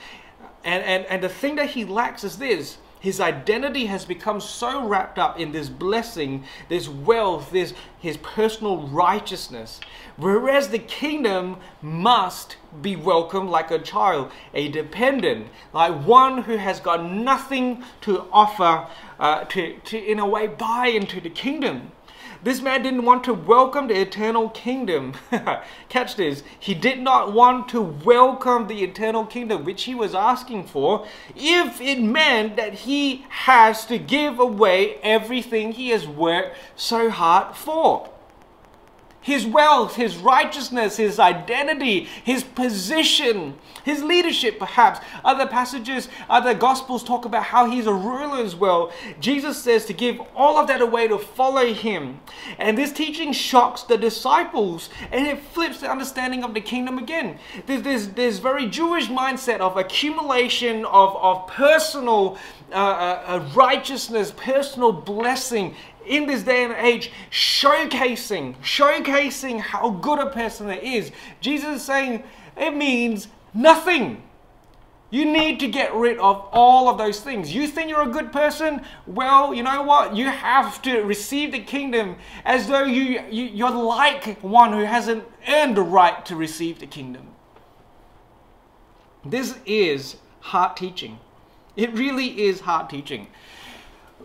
And, 0.63 0.83
and, 0.83 1.05
and 1.07 1.23
the 1.23 1.29
thing 1.29 1.55
that 1.55 1.71
he 1.71 1.85
lacks 1.85 2.23
is 2.23 2.37
this 2.37 2.77
his 2.99 3.19
identity 3.19 3.85
has 3.85 4.05
become 4.05 4.41
so 4.41 4.87
wrapped 4.87 5.19
up 5.19 5.39
in 5.39 5.51
this 5.51 5.69
blessing, 5.69 6.43
this 6.69 6.87
wealth, 6.87 7.51
this 7.51 7.73
his 7.99 8.17
personal 8.17 8.87
righteousness. 8.87 9.79
Whereas 10.17 10.69
the 10.69 10.79
kingdom 10.79 11.57
must 11.81 12.57
be 12.81 12.95
welcomed 12.95 13.49
like 13.49 13.69
a 13.69 13.79
child, 13.79 14.31
a 14.53 14.69
dependent, 14.69 15.47
like 15.73 15.93
one 16.05 16.43
who 16.43 16.57
has 16.57 16.79
got 16.79 17.03
nothing 17.03 17.83
to 18.01 18.25
offer 18.31 18.87
uh, 19.19 19.43
to, 19.45 19.77
to, 19.85 19.97
in 19.97 20.19
a 20.19 20.25
way, 20.25 20.47
buy 20.47 20.87
into 20.87 21.19
the 21.19 21.29
kingdom. 21.29 21.91
This 22.45 22.61
man 22.61 22.83
didn't 22.83 23.05
want 23.05 23.23
to 23.23 23.33
welcome 23.33 23.87
the 23.87 23.99
eternal 23.99 24.49
kingdom. 24.49 25.13
Catch 25.89 26.15
this. 26.15 26.43
He 26.59 26.75
did 26.75 26.99
not 26.99 27.33
want 27.33 27.67
to 27.69 27.81
welcome 27.81 28.67
the 28.67 28.83
eternal 28.83 29.25
kingdom, 29.25 29.65
which 29.65 29.85
he 29.85 29.95
was 29.95 30.13
asking 30.13 30.65
for, 30.67 31.07
if 31.35 31.81
it 31.81 31.99
meant 31.99 32.55
that 32.55 32.75
he 32.75 33.25
has 33.29 33.87
to 33.87 33.97
give 33.97 34.39
away 34.39 34.99
everything 35.01 35.71
he 35.71 35.89
has 35.89 36.07
worked 36.07 36.55
so 36.75 37.09
hard 37.09 37.55
for 37.55 38.11
his 39.25 39.43
wealth, 39.43 39.95
his 39.95 40.17
righteousness, 40.17 40.97
his 40.97 41.17
identity, 41.17 42.07
his 42.23 42.43
position, 42.43 43.55
his 43.83 44.03
leadership, 44.03 44.59
perhaps. 44.59 44.99
Other 45.23 45.47
passages, 45.47 46.09
other 46.29 46.53
gospels 46.53 47.03
talk 47.03 47.25
about 47.25 47.45
how 47.45 47.67
he's 47.67 47.87
a 47.87 47.93
ruler 47.93 48.43
as 48.43 48.55
well. 48.55 48.93
Jesus 49.19 49.63
says 49.63 49.85
to 49.85 49.93
give 49.93 50.21
all 50.35 50.59
of 50.59 50.67
that 50.67 50.79
away 50.79 51.07
to 51.07 51.17
follow 51.17 51.73
him. 51.73 52.19
And 52.59 52.77
this 52.77 52.93
teaching 52.93 53.33
shocks 53.33 53.81
the 53.81 53.97
disciples 53.97 54.91
and 55.11 55.25
it 55.25 55.39
flips 55.39 55.79
the 55.79 55.89
understanding 55.89 56.43
of 56.43 56.53
the 56.53 56.61
kingdom 56.61 56.99
again. 56.99 57.39
There's 57.65 57.81
this, 57.81 58.05
this 58.05 58.37
very 58.37 58.67
Jewish 58.67 59.07
mindset 59.07 59.59
of 59.59 59.75
accumulation 59.75 60.85
of, 60.85 61.15
of 61.15 61.47
personal 61.47 62.37
uh, 62.71 62.75
uh, 62.75 63.23
uh 63.27 63.49
righteousness, 63.55 64.33
personal 64.37 64.91
blessing 64.91 65.73
in 66.07 66.27
this 66.27 66.43
day 66.43 66.63
and 66.63 66.73
age 66.73 67.11
showcasing, 67.31 68.55
showcasing 68.61 69.59
how 69.59 69.89
good 69.89 70.19
a 70.19 70.29
person 70.29 70.69
it 70.69 70.83
is. 70.83 71.11
Jesus 71.41 71.77
is 71.77 71.85
saying 71.85 72.23
it 72.57 72.75
means 72.75 73.27
nothing. 73.53 74.21
You 75.11 75.25
need 75.25 75.59
to 75.59 75.67
get 75.67 75.93
rid 75.93 76.17
of 76.17 76.47
all 76.51 76.89
of 76.89 76.97
those 76.97 77.21
things. 77.21 77.53
You 77.53 77.67
think 77.67 77.89
you're 77.89 78.01
a 78.01 78.11
good 78.11 78.31
person? 78.31 78.81
Well, 79.05 79.53
you 79.53 79.63
know 79.63 79.83
what? 79.83 80.15
You 80.15 80.25
have 80.25 80.81
to 80.81 81.01
receive 81.01 81.51
the 81.51 81.59
kingdom 81.59 82.17
as 82.43 82.67
though 82.67 82.83
you, 82.83 83.21
you, 83.29 83.45
you're 83.45 83.71
like 83.71 84.41
one 84.41 84.73
who 84.73 84.83
hasn't 84.83 85.23
earned 85.47 85.77
the 85.77 85.83
right 85.83 86.25
to 86.25 86.35
receive 86.35 86.79
the 86.79 86.87
kingdom. 86.87 87.27
This 89.23 89.57
is 89.65 90.17
hard 90.39 90.75
teaching. 90.75 91.19
It 91.75 91.93
really 91.93 92.43
is 92.43 92.61
hard 92.61 92.89
teaching 92.89 93.27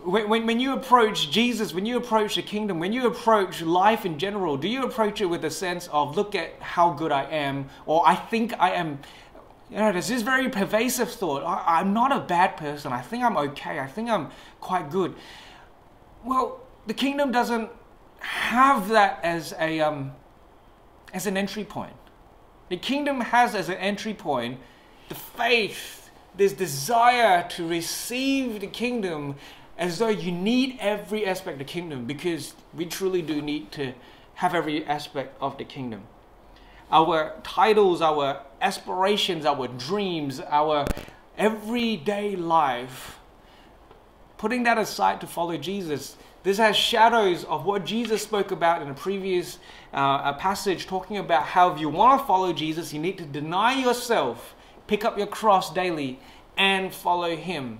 when, 0.03 0.29
when, 0.29 0.45
when 0.45 0.59
you 0.59 0.73
approach 0.73 1.29
Jesus, 1.31 1.73
when 1.73 1.85
you 1.85 1.97
approach 1.97 2.35
the 2.35 2.41
kingdom, 2.41 2.79
when 2.79 2.93
you 2.93 3.07
approach 3.07 3.61
life 3.61 4.05
in 4.05 4.17
general, 4.17 4.57
do 4.57 4.67
you 4.67 4.83
approach 4.83 5.21
it 5.21 5.25
with 5.25 5.45
a 5.45 5.51
sense 5.51 5.87
of, 5.91 6.15
look 6.15 6.35
at 6.35 6.59
how 6.59 6.91
good 6.91 7.11
I 7.11 7.23
am, 7.23 7.69
or 7.85 8.03
I 8.07 8.15
think 8.15 8.53
I 8.59 8.71
am, 8.71 8.99
you 9.69 9.77
know, 9.77 9.91
there's 9.91 10.07
this 10.07 10.21
very 10.21 10.49
pervasive 10.49 11.11
thought, 11.11 11.43
I, 11.43 11.81
am 11.81 11.93
not 11.93 12.11
a 12.11 12.19
bad 12.19 12.57
person, 12.57 12.91
I 12.93 13.01
think 13.01 13.23
I'm 13.23 13.37
okay, 13.37 13.79
I 13.79 13.87
think 13.87 14.09
I'm 14.09 14.29
quite 14.59 14.89
good. 14.89 15.15
Well, 16.23 16.61
the 16.87 16.93
kingdom 16.93 17.31
doesn't 17.31 17.69
have 18.19 18.89
that 18.89 19.19
as 19.23 19.53
a 19.59 19.79
um, 19.81 20.11
as 21.13 21.25
an 21.25 21.35
entry 21.35 21.63
point. 21.63 21.95
The 22.69 22.77
kingdom 22.77 23.21
has 23.21 23.55
as 23.55 23.69
an 23.69 23.77
entry 23.77 24.13
point 24.13 24.59
the 25.09 25.15
faith, 25.15 26.09
this 26.37 26.53
desire 26.53 27.47
to 27.49 27.67
receive 27.67 28.61
the 28.61 28.67
kingdom 28.67 29.35
as 29.81 29.97
though 29.97 30.09
you 30.09 30.31
need 30.31 30.77
every 30.79 31.25
aspect 31.25 31.55
of 31.55 31.59
the 31.59 31.65
kingdom 31.65 32.05
because 32.05 32.53
we 32.71 32.85
truly 32.85 33.23
do 33.23 33.41
need 33.41 33.71
to 33.71 33.93
have 34.35 34.53
every 34.53 34.85
aspect 34.85 35.35
of 35.41 35.57
the 35.57 35.65
kingdom. 35.65 36.03
Our 36.91 37.33
titles, 37.43 37.99
our 37.99 38.43
aspirations, 38.61 39.43
our 39.43 39.67
dreams, 39.67 40.39
our 40.39 40.85
everyday 41.35 42.35
life, 42.35 43.17
putting 44.37 44.61
that 44.63 44.77
aside 44.77 45.19
to 45.21 45.27
follow 45.27 45.57
Jesus, 45.57 46.15
this 46.43 46.59
has 46.59 46.75
shadows 46.75 47.43
of 47.45 47.65
what 47.65 47.83
Jesus 47.83 48.21
spoke 48.21 48.51
about 48.51 48.83
in 48.83 48.89
a 48.89 48.93
previous 48.93 49.57
uh, 49.93 50.21
a 50.25 50.35
passage, 50.37 50.85
talking 50.85 51.17
about 51.17 51.43
how 51.43 51.73
if 51.73 51.79
you 51.79 51.89
want 51.89 52.21
to 52.21 52.27
follow 52.27 52.53
Jesus, 52.53 52.93
you 52.93 52.99
need 52.99 53.17
to 53.17 53.25
deny 53.25 53.73
yourself, 53.73 54.53
pick 54.85 55.03
up 55.03 55.17
your 55.17 55.27
cross 55.27 55.73
daily, 55.73 56.19
and 56.55 56.93
follow 56.93 57.35
Him. 57.35 57.79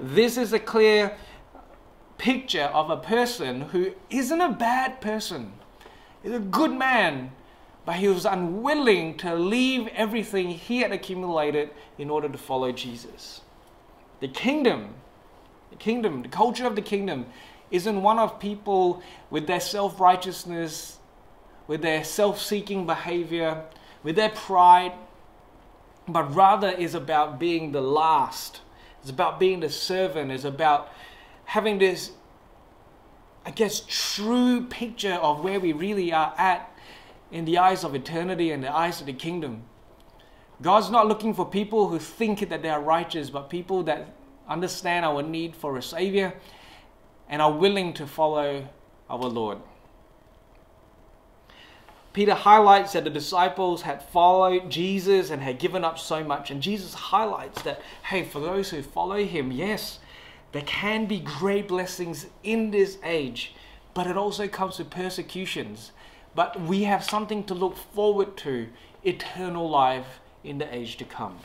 This 0.00 0.36
is 0.36 0.52
a 0.52 0.58
clear 0.58 1.16
picture 2.18 2.64
of 2.72 2.90
a 2.90 2.96
person 2.96 3.62
who 3.62 3.92
isn't 4.10 4.40
a 4.40 4.52
bad 4.52 5.00
person. 5.00 5.52
He's 6.22 6.32
a 6.32 6.38
good 6.38 6.72
man, 6.72 7.32
but 7.84 7.96
he 7.96 8.08
was 8.08 8.24
unwilling 8.24 9.16
to 9.18 9.34
leave 9.34 9.88
everything 9.88 10.50
he 10.50 10.80
had 10.80 10.92
accumulated 10.92 11.70
in 11.98 12.10
order 12.10 12.28
to 12.28 12.38
follow 12.38 12.72
Jesus. 12.72 13.42
The 14.20 14.28
kingdom, 14.28 14.94
the 15.70 15.76
kingdom, 15.76 16.22
the 16.22 16.28
culture 16.28 16.66
of 16.66 16.76
the 16.76 16.82
kingdom 16.82 17.26
isn't 17.70 18.02
one 18.02 18.18
of 18.18 18.38
people 18.38 19.02
with 19.30 19.46
their 19.46 19.60
self 19.60 20.00
righteousness, 20.00 20.98
with 21.66 21.82
their 21.82 22.04
self 22.04 22.40
seeking 22.40 22.86
behavior, 22.86 23.64
with 24.02 24.16
their 24.16 24.30
pride, 24.30 24.92
but 26.06 26.34
rather 26.34 26.70
is 26.70 26.94
about 26.94 27.38
being 27.38 27.72
the 27.72 27.80
last. 27.80 28.60
It's 29.04 29.10
about 29.10 29.38
being 29.38 29.60
the 29.60 29.68
servant. 29.68 30.32
It's 30.32 30.44
about 30.44 30.88
having 31.44 31.76
this, 31.76 32.12
I 33.44 33.50
guess, 33.50 33.82
true 33.86 34.64
picture 34.64 35.12
of 35.12 35.44
where 35.44 35.60
we 35.60 35.74
really 35.74 36.10
are 36.10 36.32
at 36.38 36.74
in 37.30 37.44
the 37.44 37.58
eyes 37.58 37.84
of 37.84 37.94
eternity 37.94 38.50
and 38.50 38.64
the 38.64 38.74
eyes 38.74 39.02
of 39.02 39.06
the 39.06 39.12
kingdom. 39.12 39.64
God's 40.62 40.88
not 40.88 41.06
looking 41.06 41.34
for 41.34 41.44
people 41.44 41.88
who 41.88 41.98
think 41.98 42.48
that 42.48 42.62
they 42.62 42.70
are 42.70 42.80
righteous, 42.80 43.28
but 43.28 43.50
people 43.50 43.82
that 43.82 44.08
understand 44.48 45.04
our 45.04 45.22
need 45.22 45.54
for 45.54 45.76
a 45.76 45.82
Savior 45.82 46.32
and 47.28 47.42
are 47.42 47.52
willing 47.52 47.92
to 47.92 48.06
follow 48.06 48.66
our 49.10 49.18
Lord. 49.28 49.58
Peter 52.14 52.34
highlights 52.34 52.92
that 52.92 53.02
the 53.02 53.10
disciples 53.10 53.82
had 53.82 54.00
followed 54.00 54.70
Jesus 54.70 55.30
and 55.30 55.42
had 55.42 55.58
given 55.58 55.84
up 55.84 55.98
so 55.98 56.22
much. 56.22 56.48
And 56.52 56.62
Jesus 56.62 56.94
highlights 56.94 57.60
that, 57.62 57.82
hey, 58.04 58.22
for 58.22 58.38
those 58.38 58.70
who 58.70 58.82
follow 58.82 59.24
him, 59.24 59.50
yes, 59.50 59.98
there 60.52 60.62
can 60.62 61.06
be 61.06 61.18
great 61.18 61.66
blessings 61.66 62.26
in 62.44 62.70
this 62.70 62.98
age, 63.02 63.52
but 63.94 64.06
it 64.06 64.16
also 64.16 64.46
comes 64.46 64.78
with 64.78 64.90
persecutions. 64.90 65.90
But 66.36 66.60
we 66.60 66.84
have 66.84 67.02
something 67.02 67.42
to 67.44 67.54
look 67.54 67.76
forward 67.76 68.36
to 68.38 68.68
eternal 69.02 69.68
life 69.68 70.20
in 70.44 70.58
the 70.58 70.72
age 70.72 70.96
to 70.98 71.04
come. 71.04 71.38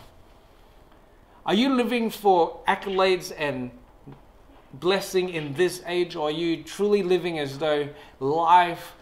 Are 1.48 1.56
you 1.56 1.74
living 1.74 2.12
for 2.12 2.60
accolades 2.68 3.34
and 3.36 3.72
blessing 4.72 5.30
in 5.30 5.56
this 5.56 5.82
age, 5.88 6.16
or 6.16 6.28
are 6.28 6.32
you 6.32 6.64
truly 6.64 7.02
living 7.02 7.40
as 7.40 7.58
though 7.58 7.90
life 8.20 8.94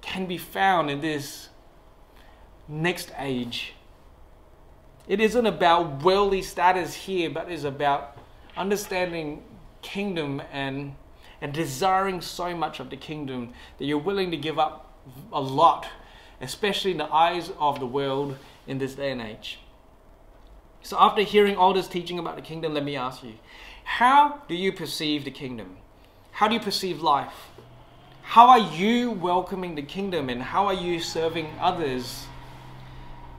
can 0.00 0.26
be 0.26 0.38
found 0.38 0.90
in 0.90 1.00
this 1.00 1.48
next 2.68 3.12
age? 3.18 3.74
It 5.08 5.20
isn't 5.20 5.46
about 5.46 6.02
worldly 6.02 6.42
status 6.42 6.94
here, 6.94 7.30
but 7.30 7.50
is 7.50 7.64
about 7.64 8.16
understanding 8.56 9.42
kingdom 9.82 10.42
and 10.52 10.94
and 11.40 11.52
desiring 11.52 12.20
so 12.20 12.54
much 12.54 12.80
of 12.80 12.90
the 12.90 12.96
kingdom 12.96 13.52
that 13.78 13.86
you're 13.86 13.98
willing 13.98 14.30
to 14.30 14.36
give 14.36 14.58
up 14.58 14.92
a 15.32 15.40
lot, 15.40 15.86
especially 16.40 16.90
in 16.90 16.98
the 16.98 17.12
eyes 17.12 17.50
of 17.58 17.80
the 17.80 17.86
world 17.86 18.36
in 18.66 18.78
this 18.78 18.94
day 18.94 19.10
and 19.10 19.22
age. 19.22 19.58
So, 20.82 20.96
after 20.98 21.22
hearing 21.22 21.56
all 21.56 21.72
this 21.72 21.88
teaching 21.88 22.18
about 22.18 22.36
the 22.36 22.42
kingdom, 22.42 22.74
let 22.74 22.84
me 22.84 22.96
ask 22.96 23.22
you 23.22 23.34
how 23.84 24.42
do 24.48 24.54
you 24.54 24.72
perceive 24.72 25.24
the 25.24 25.30
kingdom? 25.30 25.78
How 26.32 26.48
do 26.48 26.54
you 26.54 26.60
perceive 26.60 27.02
life? 27.02 27.49
How 28.30 28.50
are 28.50 28.60
you 28.60 29.10
welcoming 29.10 29.74
the 29.74 29.82
kingdom 29.82 30.28
and 30.28 30.40
how 30.40 30.66
are 30.66 30.74
you 30.74 31.00
serving 31.00 31.48
others? 31.60 32.26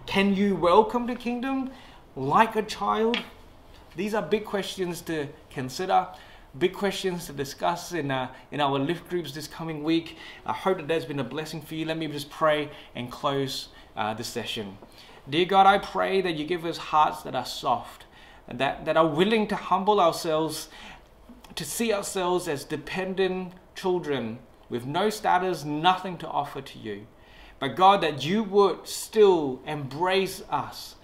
Can 0.06 0.36
you 0.36 0.54
welcome 0.54 1.08
the 1.08 1.16
kingdom 1.16 1.72
like 2.18 2.58
a 2.58 2.62
child? 2.62 3.18
These 3.96 4.14
are 4.14 4.22
big 4.22 4.44
questions 4.44 5.00
to 5.04 5.30
consider, 5.50 6.08
big 6.60 6.74
questions 6.74 7.28
to 7.28 7.32
discuss 7.32 7.94
in, 7.94 8.12
uh, 8.12 8.34
in 8.52 8.60
our 8.60 8.78
lift 8.78 9.08
groups 9.08 9.32
this 9.32 9.48
coming 9.48 9.82
week. 9.82 10.18
I 10.46 10.52
hope 10.52 10.76
that 10.76 10.90
there's 10.90 11.06
been 11.06 11.22
a 11.22 11.24
blessing 11.24 11.62
for 11.62 11.76
you. 11.76 11.86
Let 11.86 11.98
me 11.98 12.08
just 12.08 12.30
pray 12.30 12.70
and 12.94 13.10
close 13.10 13.70
uh, 13.96 14.14
the 14.14 14.26
session. 14.26 14.78
Dear 15.30 15.46
God, 15.46 15.68
I 15.68 15.78
pray 15.78 16.20
that 16.20 16.36
you 16.36 16.44
give 16.44 16.66
us 16.66 16.76
hearts 16.76 17.24
that 17.24 17.34
are 17.34 17.46
soft 17.46 18.08
that, 18.46 18.84
that 18.84 18.98
are 18.98 19.08
willing 19.08 19.48
to 19.48 19.56
humble 19.56 20.02
ourselves, 20.02 20.68
to 21.56 21.64
see 21.64 21.94
ourselves 21.94 22.50
as 22.50 22.66
dependent 22.66 23.54
children 23.74 24.40
with 24.72 24.86
no 24.86 25.10
status, 25.10 25.64
nothing 25.66 26.18
to 26.18 26.28
offer 26.28 26.62
to 26.62 26.80
you. 26.80 27.06
But 27.60 27.76
God, 27.76 28.02
that 28.02 28.26
you 28.26 28.42
would 28.42 28.88
still 28.88 29.62
embrace 29.68 30.42
us, 30.50 30.96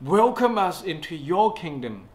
welcome 0.00 0.56
us 0.56 0.82
into 0.82 1.14
your 1.14 1.52
kingdom. 1.52 2.08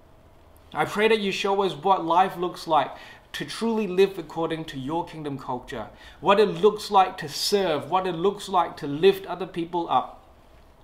I 0.74 0.86
pray 0.86 1.08
that 1.10 1.20
you 1.20 1.32
show 1.32 1.62
us 1.62 1.74
what 1.74 2.06
life 2.06 2.38
looks 2.38 2.66
like 2.66 2.92
to 3.34 3.46
truly 3.46 3.86
live 3.86 4.18
according 4.18 4.66
to 4.66 4.80
your 4.80 5.06
kingdom 5.06 5.38
culture, 5.38 5.90
what 6.22 6.40
it 6.40 6.48
looks 6.48 6.90
like 6.90 7.18
to 7.18 7.30
serve, 7.30 7.92
what 7.92 8.08
it 8.08 8.16
looks 8.16 8.50
like 8.50 8.76
to 8.78 8.88
lift 8.88 9.26
other 9.28 9.46
people 9.46 9.88
up 9.90 10.16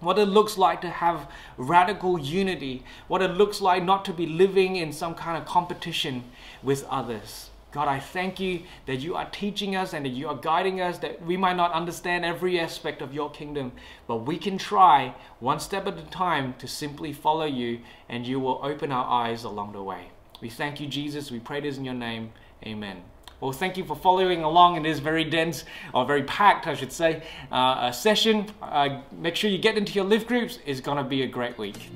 what 0.01 0.19
it 0.19 0.25
looks 0.25 0.58
like 0.58 0.81
to 0.81 0.89
have 0.89 1.27
radical 1.58 2.19
unity, 2.19 2.84
what 3.08 3.21
it 3.21 3.31
looks 3.31 3.62
like 3.62 3.84
not 3.84 4.05
to 4.05 4.13
be 4.13 4.27
living 4.27 4.75
in 4.75 4.91
some 4.91 5.15
kind 5.15 5.38
of 5.38 5.45
competition 5.47 6.23
with 6.62 6.86
others. 6.89 7.49
God, 7.75 7.89
I 7.89 7.99
thank 7.99 8.39
you 8.39 8.61
that 8.85 9.01
you 9.01 9.15
are 9.15 9.29
teaching 9.31 9.75
us 9.75 9.91
and 9.91 10.05
that 10.05 10.11
you 10.11 10.29
are 10.29 10.38
guiding 10.38 10.79
us, 10.79 10.97
that 10.99 11.21
we 11.25 11.35
might 11.35 11.57
not 11.57 11.73
understand 11.73 12.23
every 12.23 12.57
aspect 12.57 13.01
of 13.01 13.13
your 13.13 13.29
kingdom, 13.29 13.73
but 14.07 14.25
we 14.25 14.38
can 14.38 14.57
try 14.57 15.13
one 15.41 15.59
step 15.59 15.85
at 15.85 15.97
a 15.97 16.03
time 16.03 16.53
to 16.59 16.69
simply 16.69 17.11
follow 17.11 17.43
you, 17.43 17.79
and 18.07 18.25
you 18.25 18.39
will 18.39 18.61
open 18.63 18.93
our 18.93 19.05
eyes 19.05 19.43
along 19.43 19.73
the 19.73 19.83
way. 19.83 20.07
We 20.39 20.47
thank 20.47 20.79
you, 20.79 20.88
Jesus. 20.88 21.31
We 21.31 21.39
pray 21.39 21.59
this 21.59 21.75
in 21.75 21.83
your 21.83 21.93
name. 21.93 22.31
Amen. 22.65 23.03
Well, 23.41 23.51
thank 23.51 23.75
you 23.75 23.83
for 23.83 23.97
following 23.97 24.43
along 24.43 24.77
in 24.77 24.83
this 24.83 24.99
very 24.99 25.25
dense, 25.25 25.65
or 25.93 26.05
very 26.05 26.23
packed, 26.23 26.67
I 26.67 26.75
should 26.75 26.93
say, 26.93 27.23
uh, 27.51 27.91
session. 27.91 28.45
Uh, 28.61 29.01
make 29.11 29.35
sure 29.35 29.49
you 29.49 29.57
get 29.57 29.77
into 29.77 29.91
your 29.91 30.05
live 30.05 30.27
groups. 30.27 30.59
It's 30.65 30.79
going 30.79 30.97
to 30.97 31.03
be 31.03 31.23
a 31.23 31.27
great 31.27 31.57
week. 31.57 31.89